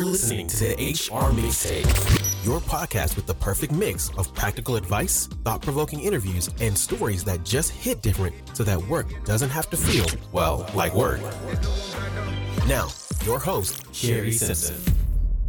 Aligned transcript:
You're 0.00 0.08
listening 0.08 0.46
to 0.46 0.56
the 0.56 0.70
HR 0.70 1.28
Mixtape, 1.30 2.46
your 2.46 2.58
podcast 2.60 3.16
with 3.16 3.26
the 3.26 3.34
perfect 3.34 3.70
mix 3.70 4.08
of 4.16 4.34
practical 4.34 4.76
advice, 4.76 5.26
thought 5.44 5.60
provoking 5.60 6.00
interviews, 6.00 6.48
and 6.58 6.76
stories 6.78 7.22
that 7.24 7.44
just 7.44 7.70
hit 7.70 8.00
different 8.00 8.34
so 8.54 8.64
that 8.64 8.80
work 8.88 9.08
doesn't 9.26 9.50
have 9.50 9.68
to 9.68 9.76
feel, 9.76 10.06
well, 10.32 10.66
like 10.72 10.94
work. 10.94 11.20
Now, 12.66 12.88
your 13.26 13.38
host, 13.38 13.94
Shari 13.94 14.32
Simpson. 14.32 14.94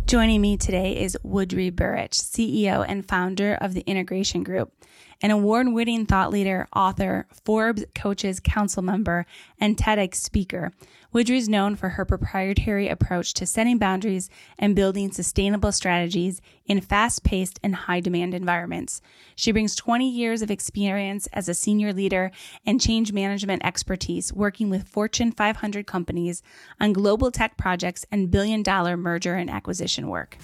Joining 0.06 0.42
me 0.42 0.58
today 0.58 1.00
is 1.00 1.18
Woodrie 1.26 1.72
Burich, 1.72 2.10
CEO 2.10 2.86
and 2.86 3.08
founder 3.08 3.54
of 3.62 3.74
the 3.74 3.86
Integration 3.88 4.44
Group 4.44 4.74
an 5.22 5.32
award 5.32 5.68
winning 5.72 6.06
thought 6.06 6.32
leader, 6.32 6.68
author, 6.76 7.28
Forbes 7.46 7.86
Coaches 7.94 8.40
Council 8.40 8.82
member, 8.82 9.26
and 9.60 9.78
TEDx 9.78 10.16
speaker. 10.16 10.72
Woodrie 11.14 11.38
is 11.38 11.50
known 11.50 11.76
for 11.76 11.90
her 11.90 12.06
proprietary 12.06 12.88
approach 12.88 13.34
to 13.34 13.46
setting 13.46 13.78
boundaries 13.78 14.30
and 14.58 14.76
building 14.76 15.12
sustainable 15.12 15.72
strategies 15.72 16.42
in 16.66 16.80
fast 16.80 17.24
paced 17.24 17.60
and 17.62 17.76
high 17.76 18.00
demand 18.00 18.34
environments. 18.34 19.02
She 19.36 19.52
brings 19.52 19.76
20 19.76 20.10
years 20.10 20.42
of 20.42 20.50
experience 20.50 21.28
as 21.34 21.50
a 21.50 21.54
senior 21.54 21.92
leader 21.92 22.32
and 22.66 22.80
change 22.80 23.12
management 23.12 23.66
expertise 23.66 24.32
working 24.32 24.70
with 24.70 24.88
Fortune 24.88 25.32
500 25.32 25.86
companies 25.86 26.42
on 26.80 26.94
global 26.94 27.30
tech 27.30 27.58
projects 27.58 28.06
and 28.12 28.32
billion 28.32 28.64
dollar 28.64 28.96
merger 28.96 29.36
and 29.36 29.50
acquisition 29.50 30.08
work. 30.08 30.38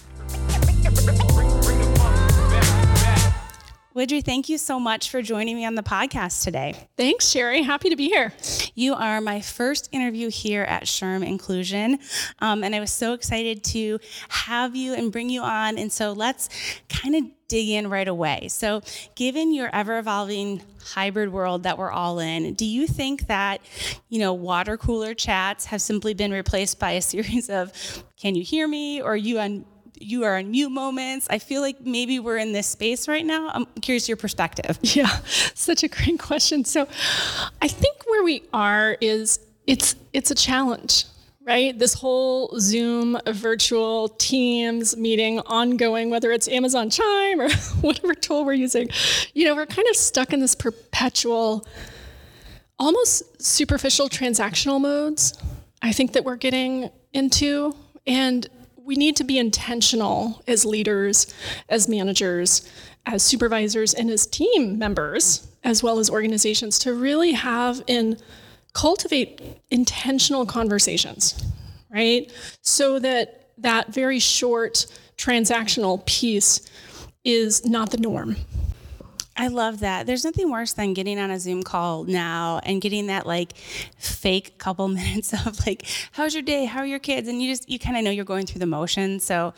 Woodrie, 3.98 4.24
thank 4.24 4.48
you 4.48 4.60
so 4.60 4.80
much 4.80 5.10
for 5.10 5.24
joining 5.24 5.56
me 5.56 5.66
on 5.66 5.74
the 5.74 5.82
podcast 5.82 6.44
today. 6.44 6.76
Thanks, 6.98 7.28
Shari. 7.28 7.64
Happy 7.64 7.90
to 7.90 7.96
be 7.96 8.10
here. 8.10 8.32
You 8.76 8.94
are 8.94 9.20
my 9.22 9.42
first 9.42 9.90
interview 9.92 10.30
here 10.30 10.62
at 10.62 10.84
SHRM 10.84 11.26
Inclusion, 11.26 11.98
um, 12.38 12.64
and 12.64 12.76
I 12.76 12.80
was 12.80 12.94
so 12.94 13.14
excited 13.14 13.64
to 13.64 13.98
have 14.30 14.76
you 14.76 14.94
and 14.94 15.12
bring 15.12 15.32
you 15.32 15.42
on. 15.42 15.80
And 15.80 15.92
so 15.92 16.12
let's 16.12 16.48
kind 16.90 17.16
of 17.16 17.24
dig 17.48 17.70
in 17.70 17.90
right 17.90 18.08
away. 18.08 18.50
So, 18.50 18.84
given 19.16 19.52
your 19.52 19.72
ever 19.74 19.98
evolving 19.98 20.62
hybrid 20.84 21.34
world 21.34 21.64
that 21.64 21.80
we're 21.80 21.92
all 21.92 22.20
in, 22.20 22.54
do 22.54 22.66
you 22.66 22.86
think 22.86 23.26
that, 23.26 23.62
you 24.10 24.20
know, 24.20 24.32
water 24.32 24.78
cooler 24.78 25.16
chats 25.16 25.66
have 25.66 25.82
simply 25.82 26.14
been 26.14 26.32
replaced 26.32 26.78
by 26.78 26.92
a 26.92 27.02
series 27.14 27.50
of, 27.50 27.74
can 28.16 28.36
you 28.36 28.44
hear 28.44 28.68
me? 28.68 29.02
Or 29.02 29.16
you 29.18 29.40
on 29.40 29.66
you 30.00 30.24
are 30.24 30.38
on 30.38 30.52
mute 30.52 30.70
moments. 30.70 31.28
I 31.30 31.40
feel 31.40 31.62
like 31.62 31.82
maybe 31.82 32.20
we're 32.20 32.38
in 32.38 32.54
this 32.54 32.68
space 32.68 33.08
right 33.08 33.26
now. 33.26 33.50
I'm 33.54 33.66
curious 33.82 34.08
your 34.08 34.18
perspective. 34.18 34.80
Yeah, 34.98 35.08
such 35.54 35.84
a 35.84 35.88
great 35.88 36.18
question. 36.20 36.66
So 36.66 36.88
I 37.62 37.68
think 37.68 37.98
where 38.08 38.24
we 38.24 38.44
are 38.54 38.98
is 39.02 39.40
it's 39.68 39.96
it's 40.14 40.32
a 40.32 40.36
challenge 40.36 41.06
right? 41.48 41.80
This 41.80 41.94
whole 41.94 42.60
Zoom 42.60 43.18
virtual 43.26 44.10
Teams 44.10 44.98
meeting 44.98 45.40
ongoing, 45.40 46.10
whether 46.10 46.30
it's 46.32 46.50
Amazon 46.50 46.90
Chime 46.90 47.40
or 47.40 47.50
whatever 47.82 48.14
tool 48.14 48.44
we're 48.44 48.54
using, 48.54 48.90
you 49.34 49.46
know, 49.46 49.56
we're 49.56 49.66
kind 49.66 49.88
of 49.88 49.96
stuck 49.96 50.34
in 50.34 50.42
this 50.42 50.54
perpetual, 50.56 51.66
almost 52.78 53.42
superficial 53.42 54.10
transactional 54.10 54.82
modes. 54.82 55.42
I 55.82 55.94
think 55.94 56.12
that 56.14 56.26
we're 56.26 56.36
getting 56.36 56.90
into. 57.14 57.74
And 58.06 58.46
we 58.88 58.96
need 58.96 59.18
to 59.18 59.26
be 59.26 59.38
intentional 59.38 60.42
as 60.48 60.66
leaders, 60.66 61.34
as 61.68 61.90
managers, 61.90 62.68
as 63.06 63.22
supervisors, 63.22 63.94
and 63.94 64.10
as 64.10 64.26
team 64.26 64.80
members, 64.80 65.46
as 65.66 65.84
well 65.84 66.00
as 66.00 66.10
organizations, 66.10 66.80
to 66.80 66.94
really 66.94 67.34
have 67.34 67.84
and 67.90 68.24
cultivate 68.74 69.42
intentional 69.70 70.46
conversations, 70.46 71.44
right? 71.92 72.32
So 72.62 72.98
that 73.00 73.50
that 73.58 73.94
very 73.94 74.20
short 74.20 74.86
transactional 75.18 76.06
piece 76.06 76.62
is 77.26 77.66
not 77.66 77.90
the 77.92 77.98
norm. 77.98 78.38
I 79.40 79.50
love 79.50 79.82
that. 79.82 80.08
There's 80.08 80.24
nothing 80.24 80.50
worse 80.50 80.74
than 80.74 80.96
getting 80.96 81.20
on 81.20 81.30
a 81.30 81.40
Zoom 81.40 81.62
call 81.62 82.06
now 82.06 82.60
and 82.64 82.82
getting 82.82 83.08
that 83.08 83.28
like 83.28 83.56
fake 84.00 84.58
couple 84.58 84.88
minutes 84.88 85.32
of 85.46 85.66
like, 85.68 85.86
how's 86.14 86.34
your 86.34 86.42
day? 86.42 86.66
How 86.66 86.80
are 86.80 86.86
your 86.86 87.00
kids? 87.00 87.28
And 87.28 87.40
you 87.40 87.52
just, 87.52 87.70
you 87.70 87.78
kind 87.78 87.96
of 87.96 88.04
know 88.04 88.10
you're 88.10 88.26
going 88.26 88.48
through 88.48 88.60
the 88.60 88.66
motions. 88.66 89.24
So 89.24 89.54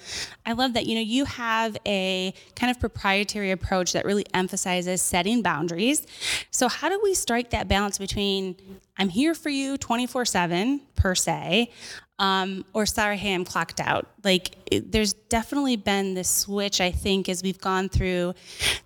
I 0.45 0.51
love 0.51 0.73
that, 0.73 0.85
you 0.85 0.95
know, 0.95 1.01
you 1.01 1.23
have 1.23 1.77
a 1.85 2.33
kind 2.55 2.69
of 2.69 2.79
proprietary 2.79 3.51
approach 3.51 3.93
that 3.93 4.03
really 4.03 4.25
emphasizes 4.33 5.01
setting 5.01 5.41
boundaries. 5.41 6.05
So 6.51 6.67
how 6.67 6.89
do 6.89 6.99
we 7.01 7.13
strike 7.13 7.51
that 7.51 7.69
balance 7.69 7.97
between 7.97 8.57
I'm 8.97 9.09
here 9.09 9.33
for 9.33 9.49
you 9.49 9.77
24 9.77 10.25
7 10.25 10.81
per 10.95 11.15
se, 11.15 11.71
um, 12.19 12.65
or 12.73 12.85
sorry, 12.85 13.17
hey, 13.17 13.33
I'm 13.33 13.45
clocked 13.45 13.79
out. 13.79 14.05
Like, 14.25 14.55
it, 14.69 14.91
there's 14.91 15.13
definitely 15.13 15.77
been 15.77 16.15
this 16.15 16.29
switch, 16.29 16.81
I 16.81 16.91
think, 16.91 17.29
as 17.29 17.41
we've 17.41 17.59
gone 17.59 17.87
through 17.87 18.33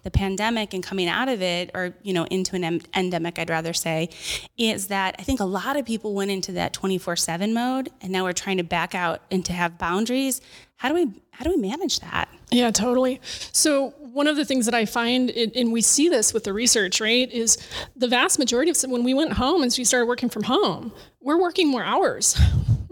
the 0.04 0.12
pandemic 0.12 0.76
and 0.76 0.84
coming 0.84 1.08
out 1.08 1.28
of 1.30 1.42
it, 1.42 1.72
or, 1.74 1.96
you 2.04 2.14
know, 2.14 2.26
into 2.26 2.56
an 2.56 2.64
em- 2.64 2.82
endemic, 2.96 3.40
I'd 3.40 3.50
rather 3.50 3.74
say, 3.74 4.10
is 4.56 4.88
that 4.88 5.16
I 5.18 5.24
think 5.24 5.40
a 5.40 5.46
lot 5.46 5.76
of 5.78 5.86
people 5.86 6.14
went 6.14 6.30
into 6.30 6.52
that 6.54 6.74
24 6.74 7.16
7 7.16 7.54
mode, 7.54 7.90
and 8.02 8.12
now 8.12 8.24
we're 8.24 8.34
trying 8.34 8.58
to 8.58 8.64
back 8.64 8.94
out 8.94 9.22
and 9.32 9.44
to 9.46 9.54
have 9.54 9.80
boundaries. 9.80 10.40
How 10.76 10.90
do 10.90 10.96
we 10.96 11.22
how 11.32 11.44
do 11.44 11.50
we 11.50 11.58
manage 11.58 12.00
that? 12.02 12.30
Yeah, 12.52 12.70
totally. 12.70 13.20
So 13.52 13.92
one 13.98 14.28
of 14.28 14.36
the 14.36 14.46
things 14.46 14.66
that 14.66 14.76
I 14.76 14.86
find, 14.86 15.32
and 15.32 15.72
we 15.72 15.82
see 15.82 16.08
this 16.10 16.32
with 16.34 16.44
the 16.44 16.54
research, 16.54 17.02
right, 17.02 17.32
is 17.32 17.58
the 17.96 18.08
vast 18.08 18.38
majority 18.38 18.70
of 18.70 18.78
when 18.84 19.04
we 19.04 19.16
went 19.16 19.34
home 19.34 19.64
and 19.64 19.74
we 19.76 19.84
started 19.86 20.06
working 20.06 20.30
from 20.30 20.44
home, 20.44 20.92
we're 21.20 21.42
working 21.42 21.70
more 21.70 21.84
hours 21.84 22.40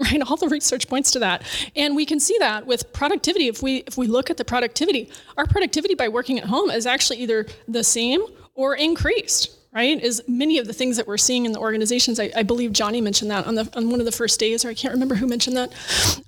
right? 0.12 0.22
All 0.22 0.38
the 0.38 0.48
research 0.48 0.88
points 0.88 1.12
to 1.12 1.20
that. 1.20 1.44
And 1.76 1.96
we 1.96 2.06
can 2.06 2.20
see 2.20 2.36
that 2.40 2.66
with 2.66 2.92
productivity. 2.94 3.48
If 3.48 3.62
we 3.62 3.78
if 3.88 3.98
we 3.98 4.08
look 4.08 4.30
at 4.30 4.38
the 4.38 4.46
productivity, 4.46 5.10
our 5.38 5.46
productivity 5.46 5.96
by 5.96 6.08
working 6.08 6.40
at 6.40 6.46
home 6.46 6.70
is 6.70 6.86
actually 6.86 7.18
either 7.18 7.46
the 7.68 7.84
same 7.84 8.22
or 8.56 8.76
increased, 8.76 9.52
right? 9.74 10.02
Is 10.02 10.22
many 10.28 10.58
of 10.58 10.68
the 10.68 10.74
things 10.74 10.98
that 10.98 11.08
we're 11.08 11.18
seeing 11.18 11.46
in 11.46 11.52
the 11.52 11.60
organizations. 11.60 12.20
I, 12.20 12.32
I, 12.36 12.44
believe 12.44 12.74
Johnny 12.74 13.02
mentioned 13.02 13.32
that 13.32 13.48
on 13.48 13.56
the 13.56 13.70
on 13.76 13.90
one 13.90 14.00
of 14.00 14.06
the 14.06 14.12
first 14.12 14.40
days, 14.40 14.66
or 14.66 14.70
I 14.70 14.74
can't 14.74 14.94
remember 14.94 15.16
who 15.16 15.28
mentioned 15.28 15.58
that. 15.58 15.74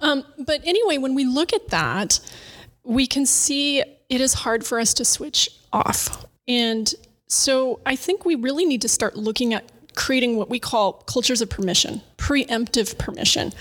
Um, 0.02 0.24
but 0.38 0.62
anyway, 0.64 0.98
when 0.98 1.16
we 1.16 1.26
look 1.26 1.54
at 1.54 1.70
that, 1.70 2.20
we 2.84 3.08
can 3.08 3.26
see 3.26 3.80
it 3.82 4.22
is 4.22 4.34
hard 4.34 4.66
for 4.66 4.80
us 4.80 4.94
to 4.96 5.06
switch 5.06 5.50
off. 5.72 6.26
And 6.48 6.94
so 7.28 7.80
I 7.86 7.96
think 7.96 8.26
we 8.26 8.36
really 8.36 8.66
need 8.66 8.82
to 8.82 8.90
start 8.90 9.16
looking 9.16 9.54
at 9.54 9.73
creating 9.96 10.38
what 10.38 10.50
we 10.50 10.60
call 10.60 10.94
cultures 10.94 11.42
of 11.42 11.50
permission, 11.50 12.02
preemptive 12.18 12.98
permission. 12.98 13.54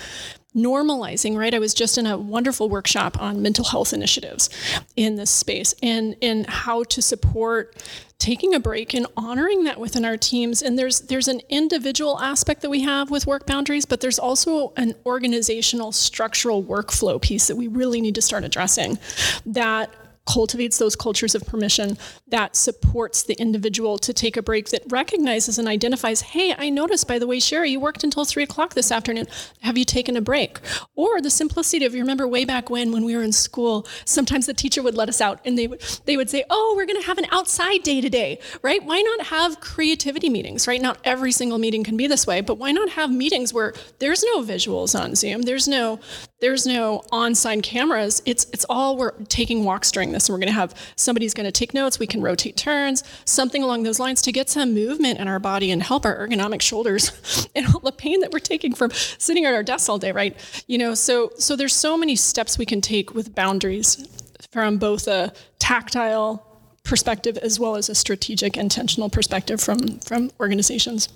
Normalizing, 0.54 1.34
right? 1.34 1.54
I 1.54 1.58
was 1.58 1.72
just 1.72 1.96
in 1.96 2.06
a 2.06 2.18
wonderful 2.18 2.68
workshop 2.68 3.18
on 3.18 3.40
mental 3.40 3.64
health 3.64 3.94
initiatives 3.94 4.50
in 4.96 5.16
this 5.16 5.30
space 5.30 5.74
and, 5.82 6.14
in 6.20 6.44
how 6.44 6.84
to 6.84 7.00
support 7.00 7.74
taking 8.22 8.54
a 8.54 8.60
break 8.60 8.94
and 8.94 9.06
honoring 9.16 9.64
that 9.64 9.80
within 9.80 10.04
our 10.04 10.16
teams. 10.16 10.62
And 10.62 10.78
there's 10.78 11.00
there's 11.00 11.26
an 11.26 11.40
individual 11.48 12.20
aspect 12.20 12.62
that 12.62 12.70
we 12.70 12.82
have 12.82 13.10
with 13.10 13.26
work 13.26 13.46
boundaries, 13.46 13.84
but 13.84 14.00
there's 14.00 14.18
also 14.18 14.72
an 14.76 14.94
organizational 15.04 15.90
structural 15.90 16.62
workflow 16.62 17.20
piece 17.20 17.48
that 17.48 17.56
we 17.56 17.66
really 17.66 18.00
need 18.00 18.14
to 18.14 18.22
start 18.22 18.44
addressing 18.44 18.98
that 19.46 19.92
cultivates 20.26 20.78
those 20.78 20.94
cultures 20.94 21.34
of 21.34 21.44
permission 21.46 21.98
that 22.28 22.54
supports 22.54 23.22
the 23.22 23.34
individual 23.34 23.98
to 23.98 24.12
take 24.12 24.36
a 24.36 24.42
break 24.42 24.68
that 24.70 24.82
recognizes 24.88 25.58
and 25.58 25.66
identifies 25.66 26.20
hey 26.20 26.54
i 26.58 26.70
noticed 26.70 27.08
by 27.08 27.18
the 27.18 27.26
way 27.26 27.40
Shari 27.40 27.72
you 27.72 27.80
worked 27.80 28.04
until 28.04 28.24
three 28.24 28.44
o'clock 28.44 28.74
this 28.74 28.92
afternoon. 28.92 29.26
Have 29.62 29.76
you 29.76 29.84
taken 29.84 30.16
a 30.16 30.20
break? 30.20 30.58
Or 30.94 31.20
the 31.20 31.30
simplicity 31.30 31.84
of 31.84 31.94
you 31.94 32.00
remember 32.00 32.28
way 32.28 32.44
back 32.44 32.70
when 32.70 32.92
when 32.92 33.04
we 33.04 33.16
were 33.16 33.22
in 33.22 33.32
school 33.32 33.86
sometimes 34.04 34.46
the 34.46 34.54
teacher 34.54 34.82
would 34.82 34.94
let 34.94 35.08
us 35.08 35.20
out 35.20 35.40
and 35.44 35.58
they 35.58 35.66
would 35.66 35.80
they 36.04 36.16
would 36.16 36.30
say 36.30 36.44
oh 36.50 36.74
we're 36.76 36.86
going 36.86 37.00
to 37.00 37.06
have 37.06 37.18
an 37.18 37.26
outside 37.32 37.82
day 37.82 38.00
today 38.00 38.38
right? 38.62 38.84
Why 38.84 39.00
not 39.00 39.26
have 39.26 39.60
creativity 39.60 40.28
meetings 40.28 40.68
right? 40.68 40.80
Not 40.80 40.98
every 41.04 41.32
single 41.32 41.58
meeting 41.58 41.82
can 41.82 41.96
be 41.96 42.06
this 42.06 42.26
way 42.26 42.40
but 42.40 42.58
why 42.58 42.70
not 42.72 42.90
have 42.90 43.10
meetings 43.10 43.52
where 43.52 43.74
there's 43.98 44.22
no 44.22 44.42
visuals 44.42 44.98
on 44.98 45.14
zoom 45.14 45.42
there's 45.42 45.66
no 45.66 45.98
there's 46.40 46.66
no 46.66 47.02
on-site 47.12 47.62
cameras? 47.62 48.20
It's 48.26 48.46
it's 48.52 48.66
all 48.68 48.96
we're 48.96 49.12
taking 49.28 49.64
walks 49.64 49.90
during 50.12 50.14
this. 50.14 50.28
And 50.28 50.34
we're 50.34 50.38
going 50.38 50.52
to 50.52 50.60
have 50.60 50.74
somebody's 50.96 51.34
going 51.34 51.46
to 51.46 51.52
take 51.52 51.74
notes. 51.74 51.98
We 51.98 52.06
can 52.06 52.22
rotate 52.22 52.56
turns, 52.56 53.02
something 53.24 53.62
along 53.62 53.82
those 53.82 53.98
lines 53.98 54.22
to 54.22 54.32
get 54.32 54.48
some 54.48 54.74
movement 54.74 55.18
in 55.18 55.28
our 55.28 55.38
body 55.38 55.70
and 55.70 55.82
help 55.82 56.04
our 56.04 56.16
ergonomic 56.16 56.60
shoulders 56.60 57.48
and 57.56 57.66
all 57.66 57.80
the 57.80 57.92
pain 57.92 58.20
that 58.20 58.32
we're 58.32 58.38
taking 58.38 58.74
from 58.74 58.90
sitting 58.90 59.44
at 59.44 59.54
our 59.54 59.62
desks 59.62 59.88
all 59.88 59.98
day, 59.98 60.12
right? 60.12 60.36
You 60.66 60.78
know, 60.78 60.94
so 60.94 61.30
so 61.38 61.56
there's 61.56 61.74
so 61.74 61.96
many 61.96 62.16
steps 62.16 62.58
we 62.58 62.66
can 62.66 62.80
take 62.80 63.14
with 63.14 63.34
boundaries 63.34 64.06
from 64.50 64.78
both 64.78 65.08
a 65.08 65.32
tactile 65.58 66.46
perspective 66.84 67.38
as 67.38 67.60
well 67.60 67.76
as 67.76 67.88
a 67.88 67.94
strategic 67.94 68.56
intentional 68.56 69.08
perspective 69.08 69.60
from 69.60 69.98
from 70.00 70.30
organizations. 70.40 71.08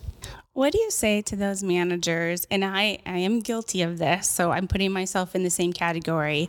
What 0.53 0.73
do 0.73 0.79
you 0.79 0.91
say 0.91 1.21
to 1.23 1.37
those 1.37 1.63
managers? 1.63 2.47
And 2.51 2.65
I, 2.65 2.99
I 3.05 3.19
am 3.19 3.41
guilty 3.41 3.83
of 3.83 3.99
this, 3.99 4.27
so 4.27 4.53
I'm 4.53 4.67
putting 4.67 4.91
myself 4.91 5.35
in 5.35 5.43
the 5.43 5.51
same 5.51 5.75
category 5.75 6.49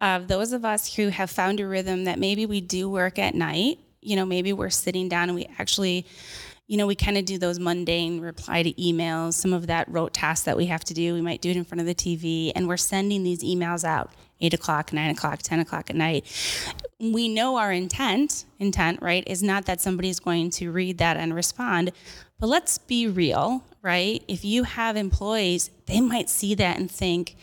of 0.00 0.28
those 0.28 0.52
of 0.52 0.64
us 0.64 0.94
who 0.94 1.08
have 1.08 1.30
found 1.30 1.60
a 1.60 1.66
rhythm 1.66 2.04
that 2.04 2.18
maybe 2.18 2.46
we 2.46 2.60
do 2.60 2.88
work 2.88 3.18
at 3.18 3.34
night, 3.34 3.78
you 4.02 4.16
know, 4.16 4.26
maybe 4.26 4.52
we're 4.52 4.70
sitting 4.70 5.08
down 5.08 5.28
and 5.28 5.34
we 5.34 5.48
actually, 5.58 6.06
you 6.66 6.76
know, 6.76 6.86
we 6.86 6.94
kind 6.94 7.16
of 7.16 7.24
do 7.24 7.38
those 7.38 7.58
mundane 7.58 8.20
reply 8.20 8.62
to 8.62 8.72
emails, 8.74 9.34
some 9.34 9.52
of 9.52 9.68
that 9.68 9.88
rote 9.88 10.12
tasks 10.12 10.44
that 10.44 10.56
we 10.56 10.66
have 10.66 10.84
to 10.84 10.94
do. 10.94 11.14
We 11.14 11.22
might 11.22 11.40
do 11.40 11.50
it 11.50 11.56
in 11.56 11.64
front 11.64 11.80
of 11.80 11.86
the 11.86 11.94
TV, 11.94 12.52
and 12.54 12.68
we're 12.68 12.76
sending 12.76 13.22
these 13.22 13.42
emails 13.42 13.84
out 13.84 14.12
eight 14.40 14.52
o'clock, 14.52 14.92
nine 14.92 15.10
o'clock, 15.10 15.40
10 15.42 15.60
o'clock 15.60 15.90
at 15.90 15.96
night. 15.96 16.24
We 17.00 17.28
know 17.28 17.56
our 17.56 17.72
intent, 17.72 18.44
intent, 18.58 19.00
right, 19.00 19.24
is 19.26 19.42
not 19.42 19.64
that 19.66 19.80
somebody's 19.80 20.20
going 20.20 20.50
to 20.50 20.70
read 20.70 20.98
that 20.98 21.16
and 21.16 21.34
respond. 21.34 21.92
But 22.38 22.48
let's 22.48 22.78
be 22.78 23.08
real, 23.08 23.64
right? 23.80 24.22
If 24.28 24.44
you 24.44 24.64
have 24.64 24.96
employees, 24.96 25.70
they 25.86 26.00
might 26.00 26.28
see 26.28 26.54
that 26.54 26.78
and 26.78 26.90
think, 26.90 27.36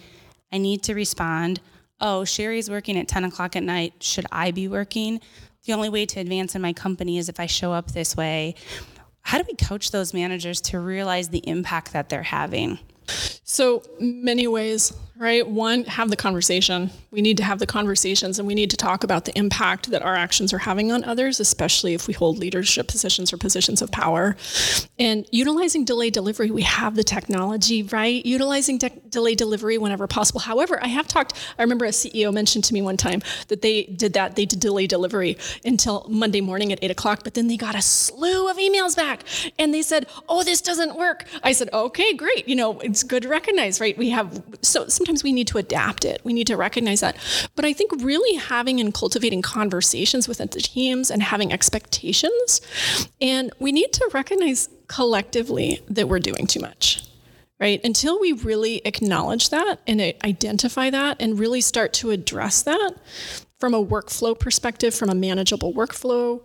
I 0.51 0.59
need 0.59 0.83
to 0.83 0.93
respond. 0.93 1.61
Oh, 1.99 2.23
Shari's 2.23 2.69
working 2.69 2.97
at 2.97 3.07
10 3.07 3.25
o'clock 3.25 3.55
at 3.55 3.63
night. 3.63 4.01
Should 4.01 4.25
I 4.31 4.51
be 4.51 4.67
working? 4.67 5.21
The 5.65 5.73
only 5.73 5.89
way 5.89 6.05
to 6.05 6.19
advance 6.19 6.55
in 6.55 6.61
my 6.61 6.73
company 6.73 7.17
is 7.17 7.29
if 7.29 7.39
I 7.39 7.45
show 7.45 7.71
up 7.71 7.91
this 7.91 8.17
way. 8.17 8.55
How 9.21 9.37
do 9.37 9.45
we 9.47 9.55
coach 9.55 9.91
those 9.91 10.13
managers 10.13 10.59
to 10.61 10.79
realize 10.79 11.29
the 11.29 11.47
impact 11.47 11.93
that 11.93 12.09
they're 12.09 12.23
having? 12.23 12.79
So 13.07 13.83
many 13.99 14.47
ways, 14.47 14.93
right? 15.23 15.47
One, 15.47 15.85
have 15.85 16.09
the 16.09 16.17
conversation. 16.17 16.91
We 17.09 17.21
need 17.21 17.37
to 17.37 17.45
have 17.45 17.59
the 17.59 17.65
conversations 17.65 18.39
and 18.39 18.47
we 18.47 18.53
need 18.53 18.69
to 18.71 18.77
talk 18.77 19.05
about 19.05 19.23
the 19.23 19.35
impact 19.37 19.89
that 19.91 20.01
our 20.01 20.15
actions 20.15 20.51
are 20.51 20.57
having 20.57 20.91
on 20.91 21.05
others, 21.05 21.39
especially 21.39 21.93
if 21.93 22.07
we 22.09 22.13
hold 22.13 22.37
leadership 22.37 22.89
positions 22.89 23.31
or 23.31 23.37
positions 23.37 23.81
of 23.81 23.89
power. 23.89 24.35
And 24.99 25.25
utilizing 25.31 25.85
delay 25.85 26.09
delivery, 26.09 26.51
we 26.51 26.63
have 26.63 26.97
the 26.97 27.05
technology, 27.05 27.83
right? 27.83 28.23
Utilizing 28.25 28.77
de- 28.79 28.89
delay 29.09 29.33
delivery 29.33 29.77
whenever 29.77 30.07
possible. 30.07 30.41
However, 30.41 30.77
I 30.83 30.87
have 30.87 31.07
talked, 31.07 31.33
I 31.57 31.61
remember 31.61 31.85
a 31.85 31.89
CEO 31.89 32.33
mentioned 32.33 32.65
to 32.65 32.73
me 32.73 32.81
one 32.81 32.97
time 32.97 33.21
that 33.47 33.61
they 33.61 33.83
did 33.83 34.11
that, 34.13 34.35
they 34.35 34.45
did 34.45 34.59
delay 34.59 34.87
delivery 34.87 35.37
until 35.63 36.05
Monday 36.09 36.41
morning 36.41 36.73
at 36.73 36.79
eight 36.81 36.91
o'clock, 36.91 37.23
but 37.23 37.33
then 37.33 37.47
they 37.47 37.55
got 37.55 37.75
a 37.75 37.81
slew 37.81 38.49
of 38.49 38.57
emails 38.57 38.93
back 38.93 39.23
and 39.57 39.73
they 39.73 39.83
said, 39.83 40.05
oh, 40.27 40.43
this 40.43 40.59
doesn't 40.59 40.97
work. 40.97 41.23
I 41.43 41.53
said, 41.53 41.69
okay, 41.71 42.13
great. 42.13 42.45
You 42.45 42.57
know, 42.57 42.81
it's 42.81 43.03
good 43.03 43.23
to 43.23 43.29
recognize, 43.29 43.79
right? 43.79 43.97
We 43.97 44.09
have, 44.09 44.43
so 44.61 44.89
sometimes 44.89 45.12
we 45.21 45.33
need 45.33 45.47
to 45.47 45.57
adapt 45.57 46.05
it. 46.05 46.21
We 46.23 46.31
need 46.31 46.47
to 46.47 46.55
recognize 46.55 47.01
that. 47.01 47.17
But 47.55 47.65
I 47.65 47.73
think 47.73 47.91
really 48.01 48.37
having 48.37 48.79
and 48.79 48.93
cultivating 48.93 49.41
conversations 49.41 50.29
within 50.29 50.47
the 50.47 50.61
teams 50.61 51.11
and 51.11 51.21
having 51.21 51.51
expectations. 51.51 52.61
And 53.19 53.51
we 53.59 53.73
need 53.73 53.91
to 53.91 54.09
recognize 54.13 54.69
collectively 54.87 55.81
that 55.89 56.07
we're 56.07 56.19
doing 56.19 56.47
too 56.47 56.61
much 56.61 57.03
right? 57.59 57.79
Until 57.85 58.19
we 58.19 58.33
really 58.33 58.81
acknowledge 58.83 59.49
that 59.49 59.79
and 59.87 60.01
identify 60.01 60.89
that 60.89 61.15
and 61.21 61.39
really 61.39 61.61
start 61.61 61.93
to 61.93 62.11
address 62.11 62.61
that, 62.63 62.95
from 63.63 63.73
a 63.73 63.85
workflow 63.85 64.37
perspective, 64.37 64.93
from 64.93 65.07
a 65.07 65.15
manageable 65.15 65.73
workflow. 65.73 66.41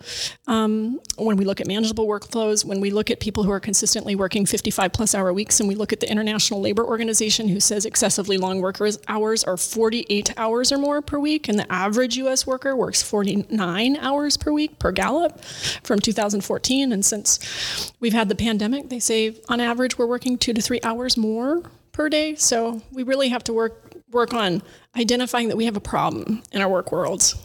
Um, 0.46 1.00
when 1.16 1.36
we 1.36 1.44
look 1.44 1.60
at 1.60 1.66
manageable 1.66 2.06
workflows, 2.06 2.64
when 2.64 2.80
we 2.80 2.92
look 2.92 3.10
at 3.10 3.18
people 3.18 3.42
who 3.42 3.50
are 3.50 3.58
consistently 3.58 4.14
working 4.14 4.46
55 4.46 4.92
plus 4.92 5.16
hour 5.16 5.32
weeks, 5.32 5.58
and 5.58 5.68
we 5.68 5.74
look 5.74 5.92
at 5.92 5.98
the 5.98 6.08
International 6.08 6.60
Labor 6.60 6.84
Organization 6.84 7.48
who 7.48 7.58
says 7.58 7.84
excessively 7.84 8.38
long 8.38 8.60
workers 8.60 9.00
hours 9.08 9.42
are 9.42 9.56
48 9.56 10.32
hours 10.38 10.70
or 10.70 10.78
more 10.78 11.02
per 11.02 11.18
week, 11.18 11.48
and 11.48 11.58
the 11.58 11.66
average 11.72 12.16
US 12.18 12.46
worker 12.46 12.76
works 12.76 13.02
49 13.02 13.96
hours 13.96 14.36
per 14.36 14.52
week 14.52 14.78
per 14.78 14.92
Gallup 14.92 15.40
from 15.82 15.98
2014. 15.98 16.92
And 16.92 17.04
since 17.04 17.92
we've 17.98 18.12
had 18.12 18.28
the 18.28 18.36
pandemic, 18.36 18.90
they 18.90 19.00
say 19.00 19.34
on 19.48 19.58
average 19.58 19.98
we're 19.98 20.06
working 20.06 20.38
two 20.38 20.52
to 20.52 20.62
three 20.62 20.78
hours 20.84 21.16
more 21.16 21.64
per 21.90 22.08
day. 22.08 22.36
So 22.36 22.80
we 22.92 23.02
really 23.02 23.30
have 23.30 23.42
to 23.42 23.52
work 23.52 23.87
work 24.10 24.32
on 24.32 24.62
identifying 24.96 25.48
that 25.48 25.56
we 25.56 25.64
have 25.64 25.76
a 25.76 25.80
problem 25.80 26.42
in 26.52 26.60
our 26.60 26.68
work 26.68 26.92
worlds. 26.92 27.36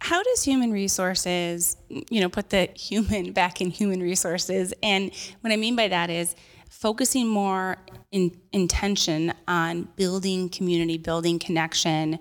How 0.00 0.22
does 0.22 0.42
human 0.42 0.72
resources, 0.72 1.76
you 1.88 2.20
know, 2.20 2.28
put 2.28 2.50
the 2.50 2.68
human 2.74 3.32
back 3.40 3.60
in 3.60 3.70
human 3.70 4.00
resources? 4.00 4.72
And 4.82 5.12
what 5.40 5.52
I 5.52 5.56
mean 5.56 5.76
by 5.76 5.88
that 5.88 6.10
is 6.10 6.34
focusing 6.70 7.26
more 7.28 7.76
in 8.12 8.36
intention 8.52 9.32
on 9.46 9.88
building 9.96 10.48
community, 10.48 10.98
building 10.98 11.38
connection, 11.38 12.18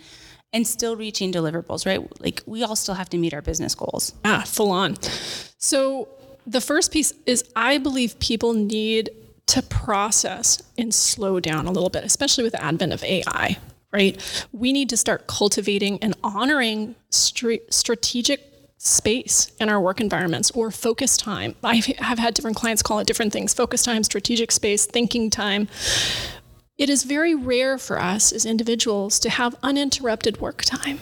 and 0.52 0.66
still 0.68 0.96
reaching 0.96 1.32
deliverables, 1.32 1.86
right? 1.86 2.02
Like 2.22 2.42
we 2.46 2.64
all 2.64 2.76
still 2.76 2.96
have 2.96 3.10
to 3.10 3.18
meet 3.18 3.34
our 3.34 3.42
business 3.42 3.76
goals. 3.76 4.14
Ah, 4.26 4.44
full 4.46 4.72
on. 4.72 4.98
So 5.58 6.10
the 6.48 6.62
first 6.62 6.92
piece 6.92 7.14
is 7.26 7.44
I 7.56 7.78
believe 7.78 8.20
people 8.20 8.54
need 8.54 9.12
to 9.48 9.62
process 9.64 10.62
and 10.78 10.94
slow 10.94 11.40
down 11.40 11.66
a 11.66 11.72
little 11.72 11.90
bit, 11.90 12.04
especially 12.04 12.44
with 12.44 12.54
the 12.54 12.64
advent 12.64 12.94
of 12.94 13.04
AI, 13.04 13.58
right? 13.92 14.46
We 14.52 14.72
need 14.74 14.90
to 14.90 14.98
start 14.98 15.28
cultivating 15.28 16.02
and 16.02 16.16
honoring 16.24 16.96
strategic 17.10 18.46
space 18.78 19.52
in 19.60 19.68
our 19.68 19.82
work 19.82 20.00
environments 20.00 20.52
or 20.52 20.72
focus 20.72 21.18
time. 21.18 21.56
I 21.64 21.82
have 22.00 22.20
had 22.20 22.34
different 22.34 22.58
clients 22.58 22.82
call 22.82 23.00
it 23.00 23.08
different 23.08 23.34
things 23.34 23.54
focus 23.54 23.84
time, 23.84 24.04
strategic 24.04 24.52
space, 24.52 24.86
thinking 24.86 25.30
time. 25.30 25.68
It 26.78 26.90
is 26.90 27.04
very 27.04 27.36
rare 27.36 27.78
for 27.78 28.00
us 28.00 28.32
as 28.32 28.46
individuals 28.46 29.20
to 29.20 29.30
have 29.30 29.56
uninterrupted 29.62 30.40
work 30.40 30.64
time 30.64 31.02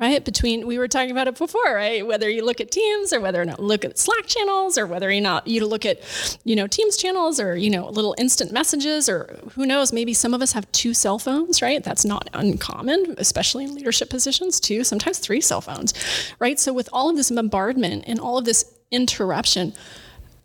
right? 0.00 0.24
Between 0.24 0.66
we 0.66 0.78
were 0.78 0.88
talking 0.88 1.10
about 1.10 1.26
it 1.26 1.36
before, 1.36 1.74
right? 1.74 2.06
Whether 2.06 2.30
you 2.30 2.44
look 2.44 2.60
at 2.60 2.70
Teams 2.70 3.12
or 3.12 3.20
whether 3.20 3.42
or 3.42 3.44
not 3.44 3.60
look 3.60 3.84
at 3.84 3.98
Slack 3.98 4.26
channels 4.26 4.78
or 4.78 4.86
whether 4.86 5.10
or 5.10 5.20
not 5.20 5.46
you 5.46 5.66
look 5.66 5.84
at, 5.84 6.00
you 6.44 6.54
know, 6.54 6.66
Teams 6.66 6.96
channels 6.96 7.40
or 7.40 7.56
you 7.56 7.70
know 7.70 7.88
little 7.88 8.14
instant 8.18 8.52
messages 8.52 9.08
or 9.08 9.38
who 9.54 9.66
knows, 9.66 9.92
maybe 9.92 10.14
some 10.14 10.34
of 10.34 10.42
us 10.42 10.52
have 10.52 10.70
two 10.72 10.94
cell 10.94 11.18
phones, 11.18 11.60
right? 11.60 11.82
That's 11.82 12.04
not 12.04 12.30
uncommon, 12.32 13.16
especially 13.18 13.64
in 13.64 13.74
leadership 13.74 14.10
positions, 14.10 14.60
two, 14.60 14.84
sometimes 14.84 15.18
three 15.18 15.40
cell 15.40 15.60
phones, 15.60 15.94
right? 16.38 16.58
So 16.58 16.72
with 16.72 16.88
all 16.92 17.10
of 17.10 17.16
this 17.16 17.30
bombardment 17.30 18.04
and 18.06 18.20
all 18.20 18.38
of 18.38 18.44
this 18.44 18.72
interruption, 18.90 19.74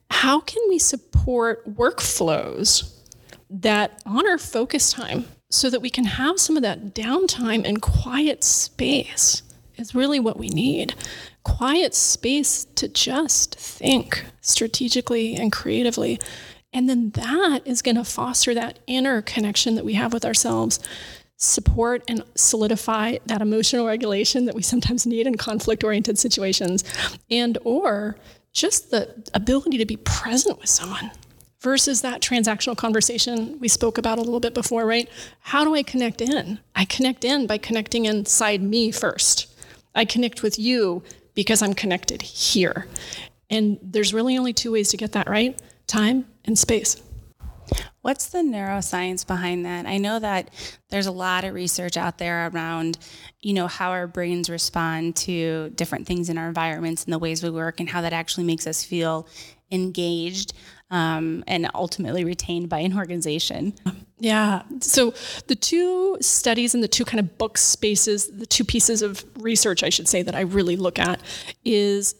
how 0.10 0.40
can 0.40 0.62
we 0.70 0.80
support 0.80 1.76
workflows 1.76 2.90
that 3.50 4.02
honor 4.06 4.38
focus 4.38 4.92
time 4.92 5.26
so 5.54 5.70
that 5.70 5.84
we 5.84 5.90
can 5.92 6.06
have 6.06 6.40
some 6.40 6.58
of 6.58 6.64
that 6.64 6.96
downtime 6.96 7.64
and 7.64 7.80
quiet 7.80 8.44
space 8.44 9.44
is 9.78 9.94
really 9.94 10.20
what 10.20 10.36
we 10.36 10.48
need. 10.48 10.96
Quiet 11.44 11.94
space 11.94 12.66
to 12.74 12.88
just 12.88 13.54
think 13.54 14.26
strategically 14.42 15.36
and 15.36 15.52
creatively. 15.52 16.20
And 16.74 16.90
then 16.90 17.12
that 17.12 17.62
is 17.66 17.84
going 17.84 17.98
to 17.98 18.04
foster 18.04 18.56
that 18.56 18.80
inner 18.88 19.22
connection 19.22 19.76
that 19.76 19.86
we 19.86 19.94
have 19.94 20.12
with 20.12 20.26
ourselves, 20.26 20.80
support 21.38 22.04
and 22.08 22.24
solidify 22.34 23.20
that 23.28 23.44
emotional 23.44 23.86
regulation 23.86 24.46
that 24.46 24.56
we 24.56 24.64
sometimes 24.64 25.06
need 25.06 25.28
in 25.28 25.38
conflict 25.38 25.84
oriented 25.84 26.18
situations, 26.18 26.84
and 27.30 27.60
or 27.64 28.16
just 28.54 28.90
the 28.90 29.08
ability 29.36 29.78
to 29.78 29.86
be 29.86 29.98
present 29.98 30.58
with 30.60 30.70
someone 30.70 31.12
versus 31.64 32.02
that 32.02 32.22
transactional 32.22 32.76
conversation 32.76 33.58
we 33.60 33.70
spoke 33.70 33.98
about 33.98 34.20
a 34.20 34.22
little 34.22 34.42
bit 34.42 34.54
before, 34.54 34.86
right? 34.86 35.10
How 35.40 35.64
do 35.64 35.74
I 35.74 35.82
connect 35.82 36.22
in? 36.22 36.60
I 36.76 36.86
connect 36.86 37.24
in 37.24 37.48
by 37.48 37.58
connecting 37.58 38.06
inside 38.06 38.62
me 38.62 38.92
first. 38.92 39.48
I 39.96 40.06
connect 40.06 40.44
with 40.44 40.60
you 40.60 41.04
because 41.34 41.62
I'm 41.62 41.74
connected 41.74 42.22
here. 42.22 42.88
And 43.50 43.80
there's 43.82 44.14
really 44.14 44.38
only 44.38 44.54
two 44.54 44.74
ways 44.74 44.90
to 44.90 44.98
get 44.98 45.14
that 45.14 45.30
right 45.30 45.60
time 45.88 46.26
and 46.46 46.60
space. 46.60 47.02
What's 48.02 48.28
the 48.28 48.40
neuroscience 48.40 49.26
behind 49.26 49.66
that? 49.66 49.86
I 49.86 49.98
know 49.98 50.20
that 50.20 50.50
there's 50.90 51.06
a 51.06 51.12
lot 51.12 51.46
of 51.46 51.54
research 51.54 51.96
out 51.96 52.18
there 52.18 52.48
around, 52.48 52.98
you 53.42 53.54
know, 53.54 53.68
how 53.68 53.92
our 53.92 54.08
brains 54.08 54.50
respond 54.50 55.16
to 55.18 55.70
different 55.70 56.06
things 56.06 56.30
in 56.30 56.38
our 56.38 56.50
environments 56.50 57.06
and 57.06 57.14
the 57.14 57.20
ways 57.20 57.42
we 57.42 57.50
work 57.50 57.80
and 57.80 57.90
how 57.90 58.02
that 58.02 58.12
actually 58.12 58.44
makes 58.44 58.68
us 58.68 58.84
feel 58.84 59.28
engaged 59.72 60.54
um, 60.94 61.44
and 61.48 61.70
ultimately 61.74 62.24
retained 62.24 62.70
by 62.70 62.80
an 62.80 62.96
organization. 62.96 63.74
Yeah. 64.20 64.62
So 64.80 65.14
the 65.48 65.56
two 65.56 66.18
studies 66.22 66.74
and 66.74 66.82
the 66.82 66.88
two 66.88 67.04
kind 67.04 67.20
of 67.20 67.38
book 67.38 67.58
spaces, 67.58 68.28
the 68.28 68.46
two 68.46 68.64
pieces 68.64 69.02
of 69.02 69.26
research, 69.38 69.84
I 69.84 69.90
should 69.90 70.08
say, 70.08 70.22
that 70.22 70.34
I 70.34 70.42
really 70.42 70.78
look 70.78 70.98
at 70.98 71.20
is 71.66 72.16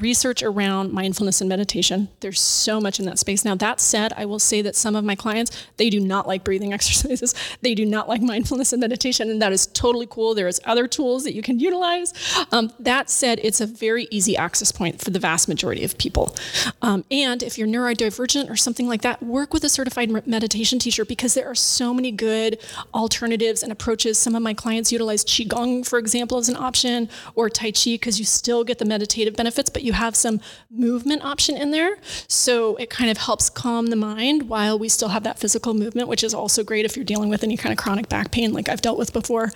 research 0.00 0.42
around 0.42 0.92
mindfulness 0.92 1.40
and 1.40 1.48
meditation. 1.48 2.08
There's 2.20 2.40
so 2.40 2.80
much 2.80 2.98
in 2.98 3.04
that 3.04 3.20
space. 3.20 3.44
Now, 3.44 3.54
that 3.54 3.78
said, 3.78 4.12
I 4.16 4.24
will 4.24 4.40
say 4.40 4.62
that 4.62 4.74
some 4.74 4.96
of 4.96 5.04
my 5.04 5.14
clients, 5.14 5.66
they 5.76 5.90
do 5.90 6.00
not 6.00 6.26
like 6.26 6.42
breathing 6.42 6.72
exercises. 6.78 7.36
They 7.60 7.74
do 7.76 7.86
not 7.86 8.08
like 8.08 8.20
mindfulness 8.20 8.72
and 8.72 8.80
meditation, 8.80 9.30
and 9.30 9.40
that 9.40 9.52
is 9.52 9.68
totally 9.68 10.08
cool. 10.10 10.34
There's 10.34 10.58
other 10.64 10.88
tools 10.88 11.22
that 11.22 11.34
you 11.34 11.42
can 11.42 11.60
utilize. 11.60 12.14
Um, 12.50 12.72
that 12.80 13.10
said, 13.10 13.38
it's 13.44 13.60
a 13.60 13.66
very 13.66 14.08
easy 14.10 14.36
access 14.36 14.72
point 14.72 15.00
for 15.00 15.10
the 15.10 15.20
vast 15.20 15.46
majority 15.46 15.84
of 15.84 15.96
people. 15.98 16.34
Um, 16.82 17.04
and 17.12 17.44
if 17.44 17.58
you're 17.58 17.68
neurodivergent 17.68 17.97
or 18.02 18.56
something 18.56 18.86
like 18.86 19.02
that, 19.02 19.22
work 19.22 19.52
with 19.52 19.64
a 19.64 19.68
certified 19.68 20.26
meditation 20.26 20.78
teacher 20.78 21.04
because 21.04 21.34
there 21.34 21.46
are 21.46 21.54
so 21.54 21.92
many 21.92 22.10
good 22.10 22.58
alternatives 22.94 23.62
and 23.62 23.72
approaches. 23.72 24.18
Some 24.18 24.34
of 24.34 24.42
my 24.42 24.54
clients 24.54 24.92
utilize 24.92 25.24
Qigong, 25.24 25.86
for 25.86 25.98
example, 25.98 26.38
as 26.38 26.48
an 26.48 26.56
option, 26.56 27.08
or 27.34 27.50
Tai 27.50 27.72
Chi, 27.72 27.92
because 27.92 28.18
you 28.18 28.24
still 28.24 28.64
get 28.64 28.78
the 28.78 28.84
meditative 28.84 29.34
benefits, 29.34 29.68
but 29.70 29.82
You 29.88 29.94
have 29.94 30.14
some 30.14 30.40
movement 30.70 31.24
option 31.24 31.56
in 31.56 31.70
there. 31.70 31.96
So 32.26 32.76
it 32.76 32.90
kind 32.90 33.10
of 33.10 33.16
helps 33.16 33.48
calm 33.48 33.86
the 33.86 33.96
mind 33.96 34.50
while 34.50 34.78
we 34.78 34.90
still 34.90 35.08
have 35.08 35.22
that 35.24 35.38
physical 35.38 35.72
movement, 35.72 36.08
which 36.08 36.22
is 36.22 36.34
also 36.34 36.62
great 36.62 36.84
if 36.84 36.94
you're 36.94 37.06
dealing 37.06 37.30
with 37.30 37.42
any 37.42 37.56
kind 37.56 37.72
of 37.72 37.78
chronic 37.78 38.10
back 38.10 38.30
pain 38.30 38.52
like 38.52 38.68
I've 38.68 38.82
dealt 38.82 38.98
with 38.98 39.14
before. 39.14 39.50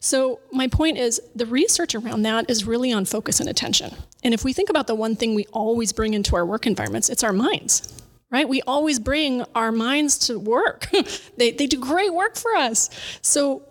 So 0.00 0.40
my 0.52 0.68
point 0.68 0.96
is 0.96 1.20
the 1.34 1.44
research 1.44 1.94
around 1.94 2.22
that 2.22 2.48
is 2.48 2.64
really 2.64 2.92
on 2.94 3.04
focus 3.04 3.40
and 3.40 3.48
attention. 3.48 3.94
And 4.24 4.34
if 4.34 4.42
we 4.42 4.52
think 4.52 4.70
about 4.70 4.86
the 4.86 4.94
one 4.94 5.14
thing 5.14 5.34
we 5.34 5.46
always 5.52 5.92
bring 5.92 6.14
into 6.14 6.34
our 6.34 6.46
work 6.46 6.66
environments, 6.66 7.08
it's 7.08 7.22
our 7.22 7.32
minds 7.32 8.00
right? 8.34 8.48
We 8.48 8.62
always 8.62 8.98
bring 8.98 9.44
our 9.54 9.70
minds 9.70 10.18
to 10.26 10.40
work. 10.40 10.88
they, 11.36 11.52
they 11.52 11.68
do 11.68 11.78
great 11.78 12.12
work 12.12 12.34
for 12.34 12.52
us. 12.56 12.90
So, 13.22 13.62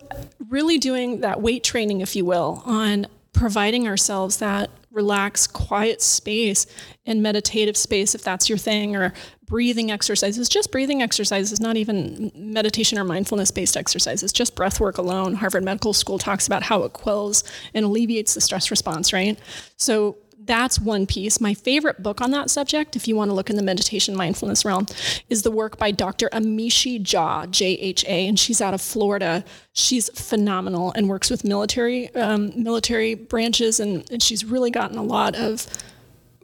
really 0.48 0.78
doing 0.78 1.20
that 1.20 1.42
weight 1.42 1.64
training, 1.64 2.00
if 2.00 2.16
you 2.16 2.24
will, 2.24 2.62
on 2.64 3.06
providing 3.34 3.86
ourselves 3.86 4.38
that 4.38 4.70
relaxed, 4.90 5.52
quiet 5.52 6.00
space 6.00 6.66
and 7.04 7.22
meditative 7.22 7.76
space, 7.76 8.14
if 8.14 8.22
that's 8.22 8.48
your 8.48 8.56
thing, 8.56 8.96
or 8.96 9.12
breathing 9.44 9.90
exercises. 9.90 10.48
Just 10.48 10.72
breathing 10.72 11.02
exercises, 11.02 11.60
not 11.60 11.76
even 11.76 12.32
meditation 12.34 12.98
or 12.98 13.04
mindfulness 13.04 13.50
based 13.50 13.76
exercises, 13.76 14.32
just 14.32 14.54
breath 14.54 14.80
work 14.80 14.96
alone. 14.96 15.34
Harvard 15.34 15.64
Medical 15.64 15.92
School 15.92 16.18
talks 16.18 16.46
about 16.46 16.62
how 16.62 16.84
it 16.84 16.94
quells 16.94 17.44
and 17.74 17.84
alleviates 17.84 18.34
the 18.34 18.40
stress 18.40 18.70
response, 18.70 19.12
right? 19.12 19.38
So, 19.76 20.16
that's 20.46 20.78
one 20.80 21.06
piece. 21.06 21.40
My 21.40 21.54
favorite 21.54 22.02
book 22.02 22.20
on 22.20 22.30
that 22.32 22.50
subject, 22.50 22.96
if 22.96 23.08
you 23.08 23.16
want 23.16 23.30
to 23.30 23.34
look 23.34 23.50
in 23.50 23.56
the 23.56 23.62
meditation 23.62 24.16
mindfulness 24.16 24.64
realm, 24.64 24.86
is 25.28 25.42
the 25.42 25.50
work 25.50 25.78
by 25.78 25.90
Dr. 25.90 26.28
Amishi 26.30 27.02
Jha, 27.02 27.50
J 27.50 27.72
H 27.74 28.04
A, 28.04 28.28
and 28.28 28.38
she's 28.38 28.60
out 28.60 28.74
of 28.74 28.80
Florida. 28.80 29.44
She's 29.72 30.08
phenomenal 30.10 30.92
and 30.94 31.08
works 31.08 31.30
with 31.30 31.44
military 31.44 32.14
um, 32.14 32.52
military 32.60 33.14
branches, 33.14 33.80
and, 33.80 34.08
and 34.10 34.22
she's 34.22 34.44
really 34.44 34.70
gotten 34.70 34.98
a 34.98 35.02
lot 35.02 35.34
of 35.34 35.66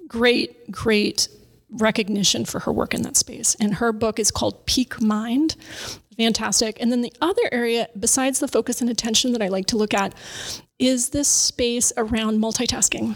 great, 0.09 0.71
great 0.71 1.29
recognition 1.71 2.45
for 2.45 2.61
her 2.61 2.73
work 2.73 2.95
in 2.95 3.03
that 3.03 3.17
space. 3.17 3.55
And 3.61 3.75
her 3.75 3.93
book 3.93 4.19
is 4.19 4.31
called 4.31 4.67
Peak 4.67 5.01
Mind. 5.01 5.57
Fantastic. 6.17 6.77
And 6.81 6.91
then 6.91 7.01
the 7.01 7.13
other 7.21 7.49
area, 7.53 7.89
besides 7.99 8.41
the 8.41 8.49
focus 8.49 8.81
and 8.81 8.91
attention 8.91 9.33
that 9.33 9.41
I 9.41 9.49
like 9.49 9.67
to 9.67 9.77
look 9.77 9.95
at, 9.95 10.15
is 10.79 11.11
this 11.11 11.29
space 11.29 11.93
around 11.97 12.41
multitasking 12.41 13.15